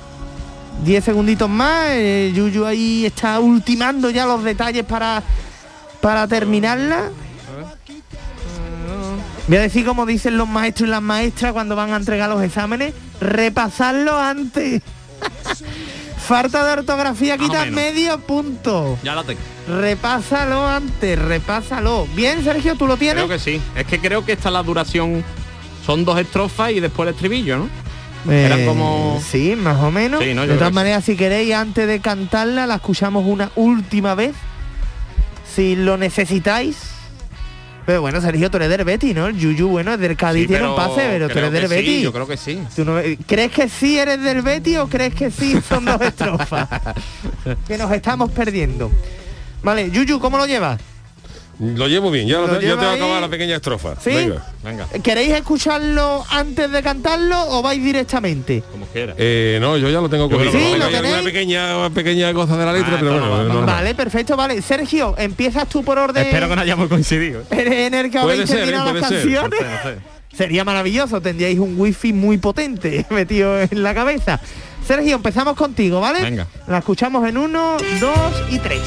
[0.84, 1.88] 10 segunditos más.
[1.90, 5.22] eh, Yuyu ahí está ultimando ya los detalles para,
[6.00, 7.10] para terminarla.
[9.46, 12.42] Voy a decir como dicen los maestros y las maestras cuando van a entregar los
[12.42, 14.80] exámenes, repasarlo antes.
[16.26, 18.96] Falta de ortografía, quita medio punto.
[19.02, 19.40] Ya la tengo.
[19.68, 22.06] Repásalo antes, repásalo.
[22.14, 23.24] Bien, Sergio, ¿tú lo tienes?
[23.24, 23.60] Creo que sí.
[23.76, 25.22] Es que creo que esta es la duración.
[25.84, 27.68] Son dos estrofas y después el estribillo, ¿no?
[28.32, 30.24] Eh, Eran como- Sí, más o menos.
[30.24, 30.46] Sí, ¿no?
[30.46, 34.32] De todas maneras, si queréis, antes de cantarla, la escuchamos una última vez.
[35.54, 36.78] Si lo necesitáis.
[37.86, 39.26] Pero bueno, Sergio, tú eres del Betis, ¿no?
[39.26, 41.82] El Yuyu, bueno, es del Cádiz, Sí, tiene un pase, pero tú eres del que
[41.82, 42.58] sí, yo creo que sí.
[42.74, 46.66] Tú no- ¿Crees que sí eres del Betis o crees que sí son dos estrofas?
[47.68, 48.90] que nos estamos perdiendo.
[49.62, 50.80] Vale, Yuyu, ¿cómo lo llevas?
[51.60, 53.94] Lo llevo bien, ya, Lo lo- ya lleva te va a acabar la pequeña estrofa.
[54.00, 54.10] ¿Sí?
[54.10, 54.44] Venga.
[54.64, 58.62] Venga, ¿Queréis escucharlo antes de cantarlo o vais directamente?
[58.72, 59.14] como quiera.
[59.16, 60.52] Eh, no, yo ya lo tengo Yo cogido.
[60.52, 61.16] Sí, lo tenéis.
[61.22, 63.66] pequeña, una pequeña cosa de la letra, Ah, pero esto bueno, no.
[63.66, 64.60] Vale, perfecto, vale.
[64.62, 67.42] Sergio, empiezas tú por orden Espero que no hayamos coincidido.
[67.50, 67.86] ¿eh?
[67.86, 69.18] en el que Puede habéis ser, terminado las ser.
[69.22, 69.58] canciones.
[69.60, 70.36] Sé, sé.
[70.36, 74.40] Sería maravilloso, tendríais un wifi muy potente metido en la cabeza.
[74.86, 76.20] Sergio, empezamos contigo, ¿vale?
[76.20, 76.46] Venga.
[76.66, 78.80] La escuchamos en uno, dos y tres.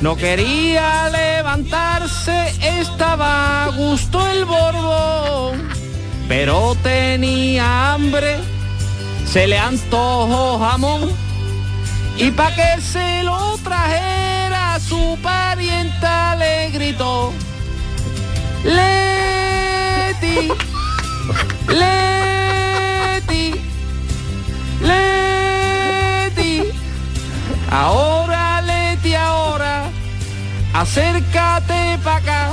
[0.00, 5.68] No quería levantarse, estaba a gusto el borbón.
[6.26, 8.38] Pero tenía hambre,
[9.26, 11.10] se le antojó jamón.
[12.16, 17.32] Y pa' que se lo trajera, su parienta le gritó.
[18.64, 20.48] Leti,
[21.68, 23.54] Leti,
[24.80, 26.62] Leti,
[27.70, 28.21] ahora,
[30.74, 32.50] acércate pa' acá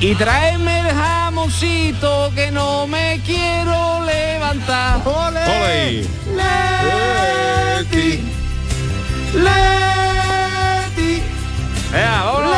[0.00, 5.00] y tráeme el jamoncito que no me quiero levantar.
[5.04, 6.04] ¡Ole!
[7.80, 8.20] Leti,
[9.34, 11.22] Leti,
[11.92, 12.50] Venga, vámonos.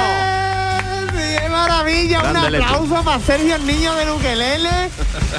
[1.12, 2.20] Leti, ¡Qué maravilla!
[2.20, 2.64] Grande Un Leti.
[2.64, 4.90] aplauso para Sergio, el niño del ukelele.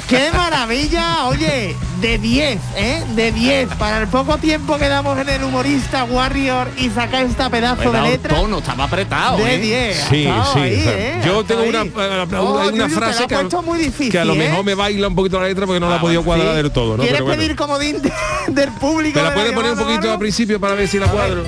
[0.08, 1.26] ¡Qué maravilla!
[1.26, 3.04] Oye, de 10, ¿eh?
[3.14, 3.68] De 10.
[3.76, 8.00] Para el poco tiempo que damos en el humorista Warrior y saca esta pedazo de
[8.02, 8.34] letra.
[8.36, 9.38] tono, estaba apretado.
[9.38, 9.58] De ¿eh?
[9.58, 10.02] 10.
[10.02, 10.24] ha Sí,
[10.54, 10.58] sí.
[10.58, 11.20] ahí, ¿eh?
[11.24, 11.88] Yo tengo una, ahí.
[11.96, 14.38] eh, una- Oh, una te frase que, muy difícil, que a lo ¿eh?
[14.38, 16.56] mejor me baila un poquito la letra porque no la he podido cuadrar Sí.
[16.62, 17.02] del todo, ¿no?
[17.02, 17.40] ¿Quieres Pero bueno.
[17.42, 18.12] pedir comodín de-
[18.48, 19.16] del público?
[19.18, 21.42] ¿Me la de puedes poner un poquito al principio para ver si la cuadro?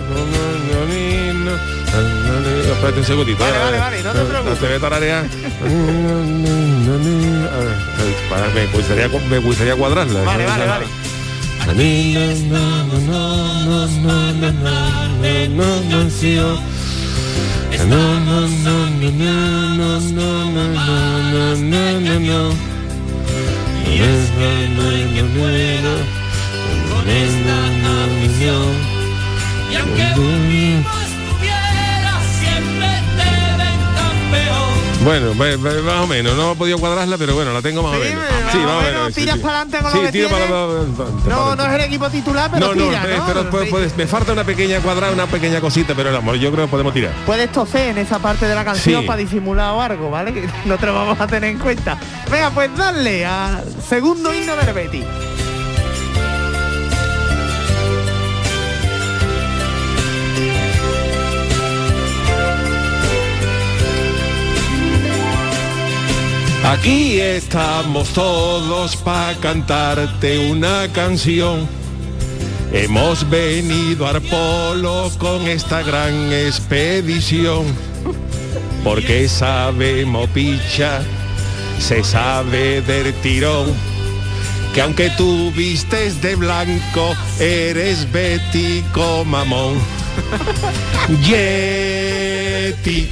[1.94, 3.38] Espérate un segundito.
[3.38, 4.58] Vale, vale, vale, no te preocupes.
[4.58, 5.24] Te voy a tararear.
[8.54, 10.22] Me gustaría, me gustaría cuadrarla.
[10.22, 10.86] Vale, vale, vale.
[11.76, 12.14] Y
[35.04, 38.22] Bueno, más o menos, no he podido cuadrarla, pero bueno, la tengo más o menos.
[38.22, 39.42] me- Sí, más o más menos, tiras sí.
[39.42, 41.02] para adelante con Sí, lo que tiro para adelante.
[41.28, 43.26] No, no es el equipo titular, pero no, no, tira, eh, ¿no?
[43.26, 46.70] pero puedes- me falta una pequeña cuadrada, una pequeña cosita, pero amor, yo creo que
[46.70, 47.12] podemos tirar.
[47.26, 49.06] Puedes toser en esa parte de la canción Sí.
[49.06, 50.32] para disimular o algo, ¿vale?
[50.34, 51.98] Que no te lo vamos a tener en cuenta.
[52.30, 55.04] Venga, pues dale al segundo himno del Betis.
[66.64, 71.68] Aquí estamos todos para cantarte una canción.
[72.72, 77.66] Hemos venido al polo con esta gran expedición.
[78.82, 81.02] Porque sabemos picha,
[81.78, 83.70] se sabe del tirón.
[84.72, 89.74] Que aunque tú vistes de blanco, eres bético mamón.
[91.22, 93.10] Yeti,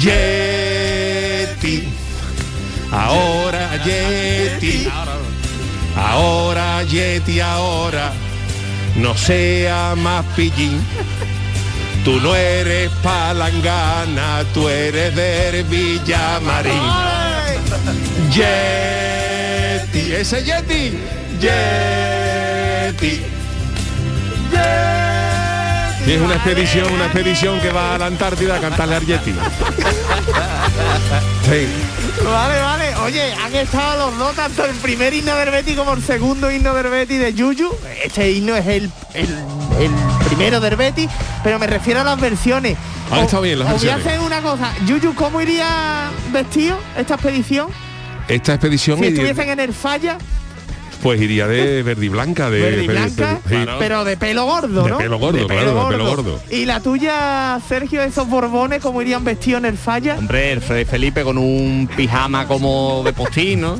[0.00, 2.03] Yeti.
[2.94, 4.88] Ahora Yeti,
[5.96, 8.12] ahora Yeti, ahora
[8.94, 10.80] no sea más pillín.
[12.04, 16.72] Tú no eres palangana, tú eres del Villamarín.
[18.30, 20.96] Yeti, ese Yeti,
[21.40, 23.22] Yeti.
[26.06, 29.34] Y es una expedición, una expedición que va a la Antártida a cantarle al Yeti.
[31.44, 31.66] Sí.
[32.24, 32.96] Vale, vale.
[33.04, 36.72] Oye, han estado los dos, tanto el primer himno del Betis como el segundo himno
[36.74, 37.70] del Betis de Yuyu.
[38.02, 39.28] Este himno es el, el,
[39.78, 39.90] el
[40.26, 41.08] primero del Betis,
[41.42, 42.78] pero me refiero a las versiones.
[43.10, 44.06] O- estado bien las os voy a versiones.
[44.06, 44.72] hacer una cosa.
[44.86, 47.68] Yuyu, ¿cómo iría vestido esta expedición?
[48.26, 50.16] Esta expedición Si estuviesen en el falla,
[51.04, 53.56] pues iría de verde y blanca, de verde y de- blanca, sí.
[53.78, 54.96] pero de pelo gordo, De ¿no?
[54.98, 56.40] pelo gordo, claro, de pelo gordo.
[56.50, 60.16] Y la tuya, Sergio, esos borbones, ¿cómo irían vestidos en el falla?
[60.18, 63.78] Hombre, el Fray Felipe con un pijama como de postín, ¿no?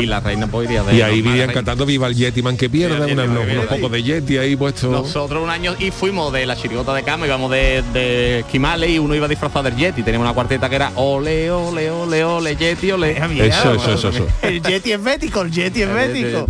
[0.00, 2.70] Y la reina pues iría de Y ahí irían cantando Viva el Yeti, man que
[2.70, 4.90] pierda, una- unos, pocos de Yeti ahí puestos.
[4.90, 8.98] Nosotros un año y fuimos de la chirigota de cama, íbamos de, de esquimales y
[9.00, 10.04] uno iba disfrazado del Yeti.
[10.04, 13.16] Teníamos una cuarteta que era ole, ole, ole, ole, Yeti, ole.
[13.48, 14.26] Eso, eso, eso, eso.
[14.42, 16.46] El Yeti es bético, el Yeti es bético.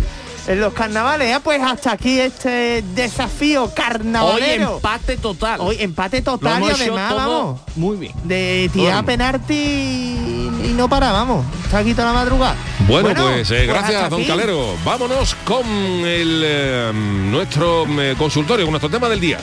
[0.47, 4.75] En los carnavales, ya pues hasta aquí este desafío Hoy carnavalero.
[4.77, 5.61] empate total.
[5.61, 8.13] Hoy empate Lo total y además, todo vamos, Muy bien.
[8.25, 9.07] de tirar Todo.
[9.07, 11.47] penalti y, y no para, vamos.
[11.65, 12.57] Está aquí toda la madrugada.
[12.89, 14.29] Bueno, pues, eh, pues gracias, don aquí.
[14.29, 14.75] Calero.
[14.85, 19.39] Vámonos con el eh, nuestro eh, consultorio, con nuestro tema del día.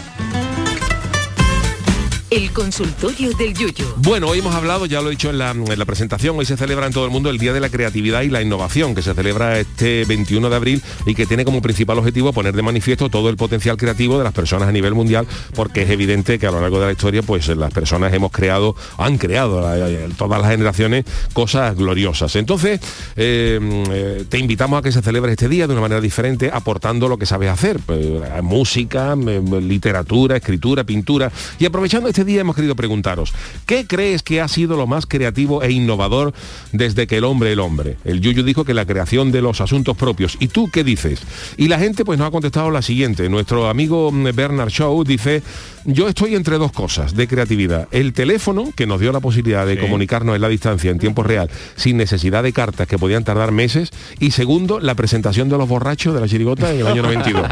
[2.32, 3.86] El consultorio del Yuyu.
[3.98, 6.58] Bueno, hoy hemos hablado, ya lo he dicho en la, en la presentación, hoy se
[6.58, 9.16] celebra en todo el mundo el Día de la Creatividad y la Innovación, que se
[9.16, 13.30] celebra este 21 de abril y que tiene como principal objetivo poner de manifiesto todo
[13.30, 15.26] el potencial creativo de las personas a nivel mundial,
[15.56, 18.76] porque es evidente que a lo largo de la historia, pues las personas hemos creado,
[19.00, 22.36] han creado, eh, todas las generaciones, cosas gloriosas.
[22.36, 22.80] Entonces,
[23.16, 23.60] eh,
[23.92, 27.18] eh, te invitamos a que se celebre este día de una manera diferente, aportando lo
[27.18, 28.00] que sabes hacer, pues,
[28.44, 33.34] música, eh, literatura, escritura, pintura, y aprovechando este día hemos querido preguntaros,
[33.66, 36.34] ¿qué crees que ha sido lo más creativo e innovador
[36.72, 37.98] desde que el hombre el hombre?
[38.06, 40.38] El Yuyu dijo que la creación de los asuntos propios.
[40.40, 41.22] ¿Y tú qué dices?
[41.58, 43.30] Y la gente pues nos ha contestado la siguiente.
[43.30, 45.44] Nuestro amigo mm, Bernard Shaw dice,
[45.86, 47.88] yo estoy entre dos cosas de creatividad.
[47.92, 51.50] El teléfono, que nos dio la posibilidad de comunicarnos en la distancia, en tiempo real,
[51.76, 53.92] sin necesidad de cartas que podían tardar meses.
[54.20, 57.48] Y segundo, la presentación de los borrachos de la chirigota en el año 92.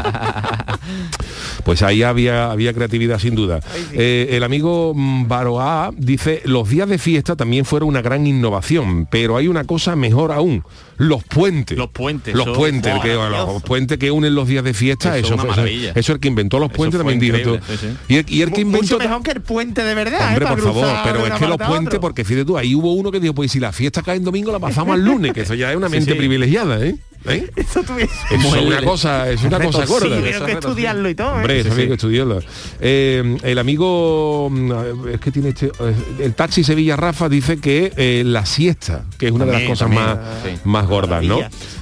[1.64, 3.60] Pues ahí había, había creatividad sin duda.
[3.92, 9.06] Eh, el amigo mm, Baroa dice, los días de fiesta también fueron una gran innovación,
[9.10, 10.64] pero hay una cosa mejor aún,
[10.98, 11.78] los puentes.
[11.78, 12.34] Los puentes.
[12.34, 15.32] Los eso- puentes, que, los puentes que unen los días de fiesta, Eso eso, es
[15.34, 15.92] una fue- maravilla.
[15.94, 17.76] eso el que inventó los Eso puentes también dijo increíble, tú.
[17.78, 18.82] sí, Y, el, y el que inventó...
[18.82, 20.26] Mucho mejor que el puente de verdad, ¿eh?
[20.28, 23.10] Hombre, Para por favor, pero es que los puentes, porque fíjate tú, ahí hubo uno
[23.10, 25.54] que dijo, pues si la fiesta cae en domingo, la pasamos al lunes, que eso
[25.54, 26.18] ya es una Sí, mente sí.
[26.18, 26.96] privilegiada, ¿eh?
[27.30, 27.50] ¿Eh?
[27.56, 28.14] Eso tuviese...
[28.30, 30.16] Es una cosa, es una cosa gorda.
[30.18, 31.36] Tuvieron que estudiarlo y todo, ¿eh?
[31.38, 31.86] Hombre, eso Sí, sí.
[31.86, 32.40] que estudiarlo.
[32.80, 37.92] Eh, el amigo, mm, es que tiene este, eh, el taxi Sevilla Rafa dice que
[37.96, 40.60] eh, la siesta, que es una de las También, cosas también, más, sí.
[40.64, 41.40] más gordas, ¿no?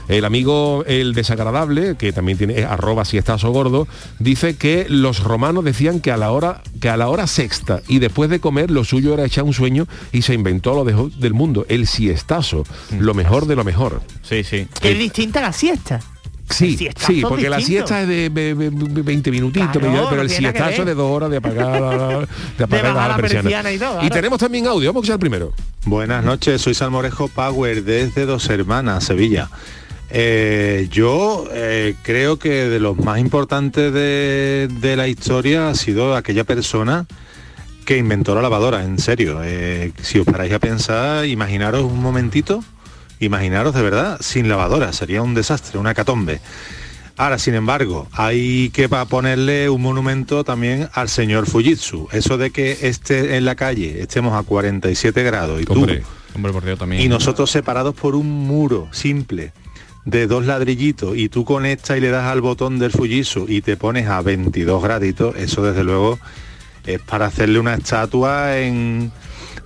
[0.08, 3.88] El amigo el desagradable, que también tiene es arroba siestazo gordo,
[4.18, 7.98] dice que los romanos decían que a la hora que a la hora sexta y
[7.98, 11.34] después de comer lo suyo era echar un sueño y se inventó lo de- del
[11.34, 12.98] mundo, el siestazo, Mm.
[13.00, 14.00] lo mejor de lo mejor.
[14.22, 14.68] Sí, sí.
[14.80, 16.00] Que es distinta a la siesta.
[16.48, 20.30] Sí, sí, porque la siesta es de ve- ve- ve- 20 minutitos, Claro, pero el
[20.30, 22.26] siestazo es de dos horas de apagar, la-
[22.56, 23.42] de apagar bajar la persiana.
[23.42, 24.14] persiana y todo, Y claro.
[24.14, 25.52] tenemos también audio, vamos a escuchar primero.
[25.84, 29.50] Buenas noches, soy Salmorejo Power desde Dos Hermanas, Sevilla.
[30.10, 36.14] Eh, yo eh, creo que de los más importantes de, de la historia ha sido
[36.14, 37.06] aquella persona
[37.84, 39.40] que inventó la lavadora, en serio.
[39.42, 42.62] Eh, si os paráis a pensar, imaginaros un momentito,
[43.20, 46.40] imaginaros de verdad, sin lavadora, sería un desastre, una catombe.
[47.16, 52.08] Ahora, sin embargo, hay que ponerle un monumento también al señor Fujitsu.
[52.12, 56.02] Eso de que esté en la calle, estemos a 47 grados y tú Hombre,
[56.34, 57.00] Hombre, por Dios, también.
[57.00, 59.52] y nosotros separados por un muro simple
[60.06, 63.76] de dos ladrillitos y tú conectas y le das al botón del Fujitsu y te
[63.76, 66.18] pones a 22 graditos, eso desde luego
[66.86, 69.10] es para hacerle una estatua en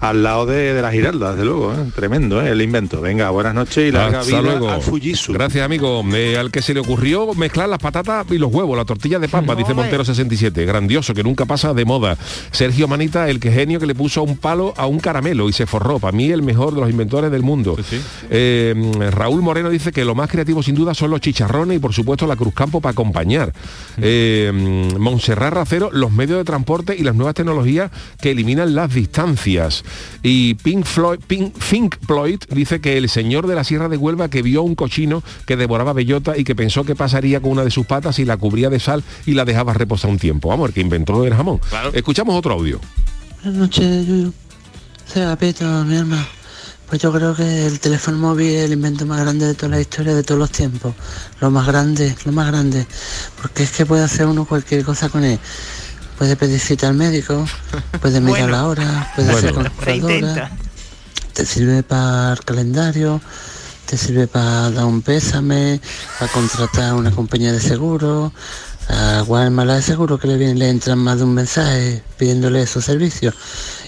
[0.00, 1.76] al lado de, de la Giralda, desde luego, ¿eh?
[1.94, 2.50] tremendo ¿eh?
[2.50, 3.00] el invento.
[3.00, 4.70] Venga, buenas noches y larga Hasta vida luego.
[4.70, 5.32] al Fujitsu.
[5.34, 6.02] Gracias, amigo.
[6.14, 9.28] Eh, al que se le ocurrió mezclar las patatas y los huevos, la tortilla de
[9.28, 9.74] papa, dice.
[9.74, 10.64] Montero 67.
[10.64, 12.16] Grandioso, que nunca pasa de moda.
[12.50, 15.66] Sergio Manita, el que genio que le puso un palo a un caramelo y se
[15.66, 15.98] forró.
[15.98, 17.76] Para mí, el mejor de los inventores del mundo.
[17.76, 18.00] Sí, sí.
[18.30, 18.74] Eh,
[19.10, 22.26] Raúl Moreno dice que lo más creativo sin duda son los chicharrones y por supuesto
[22.26, 23.52] la cruzcampo para acompañar.
[23.98, 24.50] Eh,
[24.98, 27.90] Montserrat Racero, los medios de transporte y las nuevas tecnologías
[28.20, 29.84] que eliminan las distancias.
[30.22, 34.28] Y Pink Floyd, Pink, Pink Floyd dice que el señor de la Sierra de Huelva
[34.28, 37.70] que vio un cochino que devoraba bellota y que pensó que pasaría con una de
[37.70, 40.48] sus patas y la cubría de sal y la dejaba reposar un tiempo.
[40.48, 41.60] Vamos, el que inventó el jamón.
[41.92, 42.80] Escuchamos otro audio.
[43.42, 44.32] Buenas noches, Yuyu.
[45.86, 46.40] Mi hermano.
[46.90, 49.80] Pues yo creo que el teléfono móvil es el invento más grande de toda la
[49.80, 50.92] historia de todos los tiempos.
[51.40, 52.84] Lo más grande, lo más grande.
[53.40, 55.38] Porque es que puede hacer uno cualquier cosa con él.
[56.20, 57.46] Puede pedir cita al médico,
[58.02, 58.48] puede mirar Bueno.
[58.58, 59.70] la hora, puede hacer Bueno.
[59.70, 60.50] Se calculadora,
[61.32, 63.22] te sirve para el calendario,
[63.86, 65.80] te sirve para dar un pésame,
[66.18, 68.34] para contratar una compañía de seguro,
[68.90, 72.84] a Guatemala de seguro que le, viene, le entran más de un mensaje pidiéndole esos
[72.84, 73.34] servicios.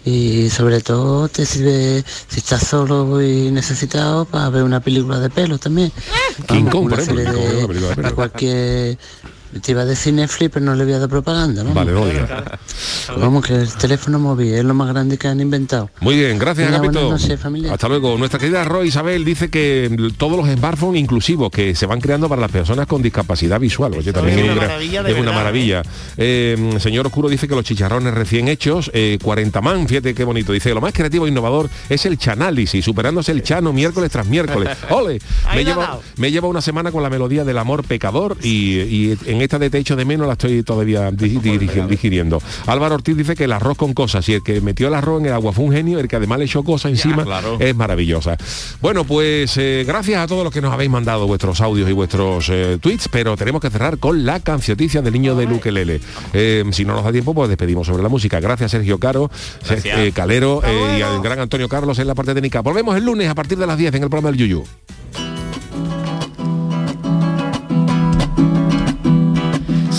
[0.04, 5.28] Y sobre todo te sirve si estás solo y necesitado para ver una película de
[5.30, 5.92] pelo también.
[6.48, 8.08] King Vamos, Kong, una por ejemplo, serie King Kong, de- una película de pelo.
[8.08, 8.98] a cualquier
[9.60, 11.74] te iba a decir Netflix pero no le voy a dar propaganda ¿no?
[11.74, 12.58] Vale, no diga.
[13.18, 16.70] vamos que el teléfono móvil es lo más grande que han inventado Muy bien, gracias,
[16.80, 17.72] Venga, noches, familia.
[17.72, 18.16] Hasta luego.
[18.18, 22.40] Nuestra querida Roy Isabel dice que todos los smartphones inclusivos que se van creando para
[22.40, 23.92] las personas con discapacidad visual.
[23.96, 25.82] Oye, también es una maravilla es una maravilla.
[26.16, 30.52] Eh, señor Oscuro dice que los chicharrones recién hechos, eh, 40 man, fíjate qué bonito.
[30.52, 34.76] Dice, lo más creativo e innovador es el chanálisis, superándose el chano miércoles tras miércoles.
[34.90, 35.20] ¡Ole!
[35.54, 39.41] Me lleva, me lleva una semana con la melodía del amor pecador y, y en
[39.42, 42.40] esta de te echo de menos la estoy todavía digiriendo.
[42.66, 45.26] Álvaro Ortiz dice que el arroz con cosas y el que metió el arroz en
[45.26, 47.56] el agua fue un genio, el que además le echó cosas encima claro.
[47.60, 48.36] es maravillosa.
[48.80, 52.48] Bueno, pues eh, gracias a todos los que nos habéis mandado vuestros audios y vuestros
[52.50, 56.00] eh, tweets, pero tenemos que cerrar con la cancioticia del niño de Luquelele.
[56.32, 58.40] Eh, si no nos da tiempo, pues despedimos sobre la música.
[58.40, 59.30] Gracias Sergio Caro,
[59.66, 59.98] Gracias.
[59.98, 62.60] eh, Calero eh, y al gran Antonio Carlos en la parte técnica.
[62.60, 64.64] Volvemos el lunes a partir de las 10 en el programa del Yuyu.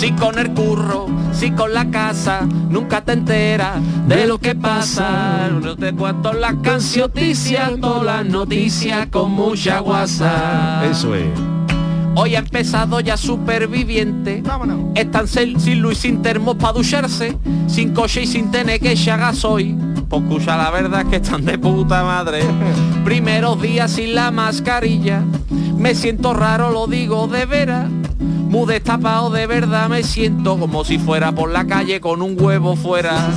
[0.04, 5.48] Si con el curro, si con la casa, nunca te enteras de lo que pasa.
[5.48, 10.84] No te cuento las cancioticias, todas las noticias con mucha guasa.
[10.84, 11.30] Eso es.
[12.16, 14.42] Hoy ha empezado ya superviviente.
[14.94, 19.20] Están sin sin luz sin termos para ducharse, sin coche y sin tener que echar
[19.20, 19.74] gasoil.
[20.10, 22.42] Pues escucha la verdad es que están de puta madre.
[23.06, 25.22] Primeros días sin la mascarilla.
[25.78, 27.88] Me siento raro, lo digo de veras.
[28.54, 32.76] Muy destapado de verdad me siento como si fuera por la calle con un huevo
[32.76, 33.28] fuera.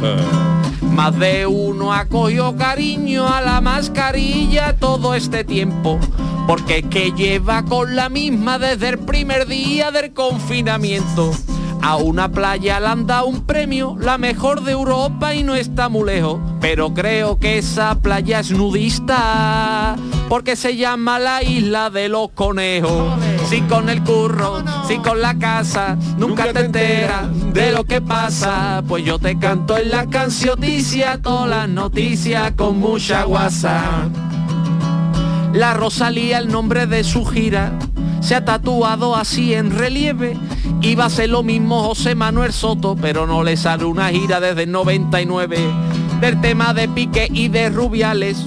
[0.80, 5.98] Más de uno ha cogido cariño a la mascarilla todo este tiempo,
[6.46, 11.32] porque es que lleva con la misma desde el primer día del confinamiento.
[11.82, 15.88] A una playa le han dado un premio, la mejor de Europa y no está
[15.88, 19.96] muy lejos, pero creo que esa playa es nudista,
[20.34, 23.20] porque se llama la isla de los conejos.
[23.48, 28.82] Si con el curro, si con la casa, nunca te enteras de lo que pasa,
[28.88, 34.08] pues yo te canto en la cancioticia todas las noticias con mucha guasa.
[35.52, 37.72] La Rosalía, el nombre de su gira,
[38.20, 40.36] se ha tatuado así en relieve.
[40.80, 44.64] Iba a ser lo mismo José Manuel Soto, pero no le sale una gira desde
[44.64, 45.58] el 99.
[46.20, 48.44] Del tema de Pique y de Rubiales,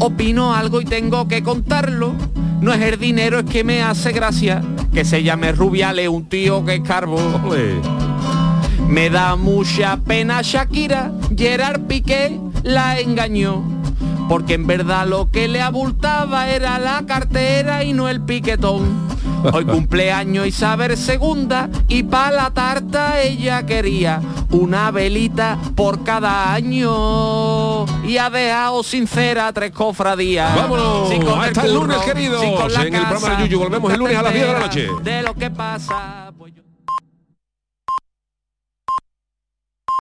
[0.00, 2.14] opino algo y tengo que contarlo.
[2.60, 6.64] No es el dinero, es que me hace gracia que se llame Rubiales, un tío
[6.64, 7.18] que es carbo.
[8.88, 13.62] Me da mucha pena Shakira, Gerard Piqué la engañó.
[14.28, 19.08] Porque en verdad lo que le abultaba era la cartera y no el piquetón.
[19.52, 24.20] Hoy cumpleaños Isabel segunda y pa' la tarta ella quería
[24.50, 27.86] una velita por cada año.
[28.04, 30.54] Y ha dejado sincera tres cofradías.
[30.54, 33.58] Vámonos, hasta el curro, lunes, la en el programa de Yuyu.
[33.58, 34.88] Volvemos el lunes a las 10 de la noche.
[35.02, 36.29] De lo que pasa.